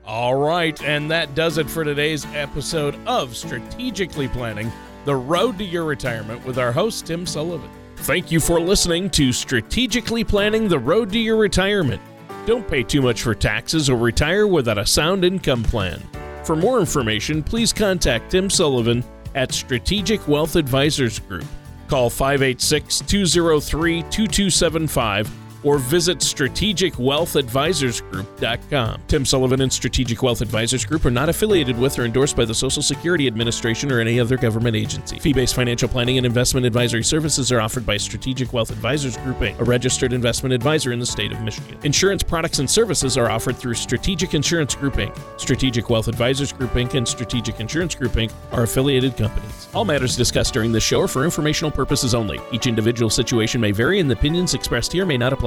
All 0.06 0.36
right, 0.36 0.82
and 0.84 1.12
that 1.12 1.36
does 1.36 1.58
it 1.58 1.70
for 1.70 1.84
today's 1.84 2.26
episode 2.34 2.96
of 3.06 3.36
Strategically 3.36 4.28
Planning 4.28 4.72
the 5.06 5.16
Road 5.16 5.58
to 5.60 5.64
Your 5.64 5.86
Retirement 5.86 6.44
with 6.46 6.58
our 6.58 6.72
host, 6.72 7.06
Tim 7.06 7.26
Sullivan. 7.26 7.70
Thank 7.98 8.32
you 8.32 8.40
for 8.40 8.60
listening 8.60 9.12
to 9.12 9.32
Strategically 9.32 10.24
Planning 10.24 10.68
the 10.68 10.80
Road 10.80 11.12
to 11.12 11.20
Your 11.20 11.38
Retirement. 11.38 12.02
Don't 12.48 12.68
pay 12.68 12.82
too 12.82 13.02
much 13.02 13.22
for 13.22 13.36
taxes 13.36 13.90
or 13.90 13.98
retire 13.98 14.48
without 14.48 14.80
a 14.80 14.86
sound 14.86 15.24
income 15.24 15.64
plan. 15.64 16.02
For 16.46 16.56
more 16.56 16.80
information, 16.80 17.44
please 17.44 17.72
contact 17.72 18.32
Tim 18.32 18.50
Sullivan 18.50 19.04
at 19.36 19.54
Strategic 19.54 20.28
Wealth 20.28 20.56
Advisors 20.56 21.20
Group. 21.20 21.46
Call 21.88 22.10
586 22.10 23.02
203 23.02 24.02
2275 24.02 25.41
or 25.64 25.78
visit 25.78 26.18
strategicwealthadvisorsgroup.com. 26.20 29.02
Tim 29.08 29.26
Sullivan 29.26 29.62
and 29.62 29.72
Strategic 29.72 30.24
Wealth 30.24 30.42
Advisors 30.42 30.86
Group 30.86 31.06
are 31.06 31.12
not 31.12 31.30
affiliated 31.30 31.78
with 31.78 32.00
or 32.00 32.06
endorsed 32.06 32.36
by 32.36 32.46
the 32.46 32.54
Social 32.54 32.82
Security 32.82 33.28
Administration 33.28 33.92
or 33.92 34.00
any 34.00 34.20
other 34.20 34.38
government 34.38 34.76
agency. 34.76 35.20
Fee-based 35.20 35.54
financial 35.56 35.90
planning 35.90 36.18
and 36.18 36.26
investment 36.26 36.66
advisory 36.66 37.04
services 37.04 37.52
are 37.52 37.62
offered 37.62 37.86
by 37.86 37.98
Strategic 37.98 38.54
Wealth 38.54 38.72
Advisors 38.72 39.18
Group 39.18 39.38
Inc., 39.38 39.60
a 39.60 39.64
registered 39.64 40.14
investment 40.14 40.54
advisor 40.54 40.92
in 40.92 41.00
the 41.00 41.06
state 41.06 41.32
of 41.32 41.42
Michigan. 41.42 41.78
Insurance 41.84 42.24
products 42.24 42.60
and 42.60 42.70
services 42.70 43.18
are 43.18 43.30
offered 43.30 43.58
through 43.58 43.76
Strategic 43.76 44.34
Insurance 44.34 44.76
Group 44.76 44.96
Inc. 44.96 45.18
Strategic 45.40 45.90
Wealth 45.90 46.08
Advisors 46.08 46.52
Group 46.52 46.72
Inc. 46.72 46.96
and 46.96 47.08
Strategic 47.08 47.60
Insurance 47.60 47.96
Group 47.96 48.14
Inc. 48.14 48.32
are 48.52 48.64
affiliated 48.64 49.16
companies. 49.18 49.68
All 49.74 49.86
matters 49.86 50.16
discussed 50.16 50.54
during 50.54 50.72
this 50.72 50.84
show 50.84 51.02
are 51.02 51.08
for 51.08 51.24
informational 51.24 51.72
purposes 51.72 52.16
only. 52.16 52.40
Each 52.52 52.68
individual 52.68 53.10
situation 53.10 53.62
may 53.62 53.72
vary 53.72 54.00
and 54.00 54.10
the 54.10 54.16
opinions 54.16 54.54
expressed 54.54 54.92
here 54.92 55.06
may 55.06 55.18
not 55.18 55.34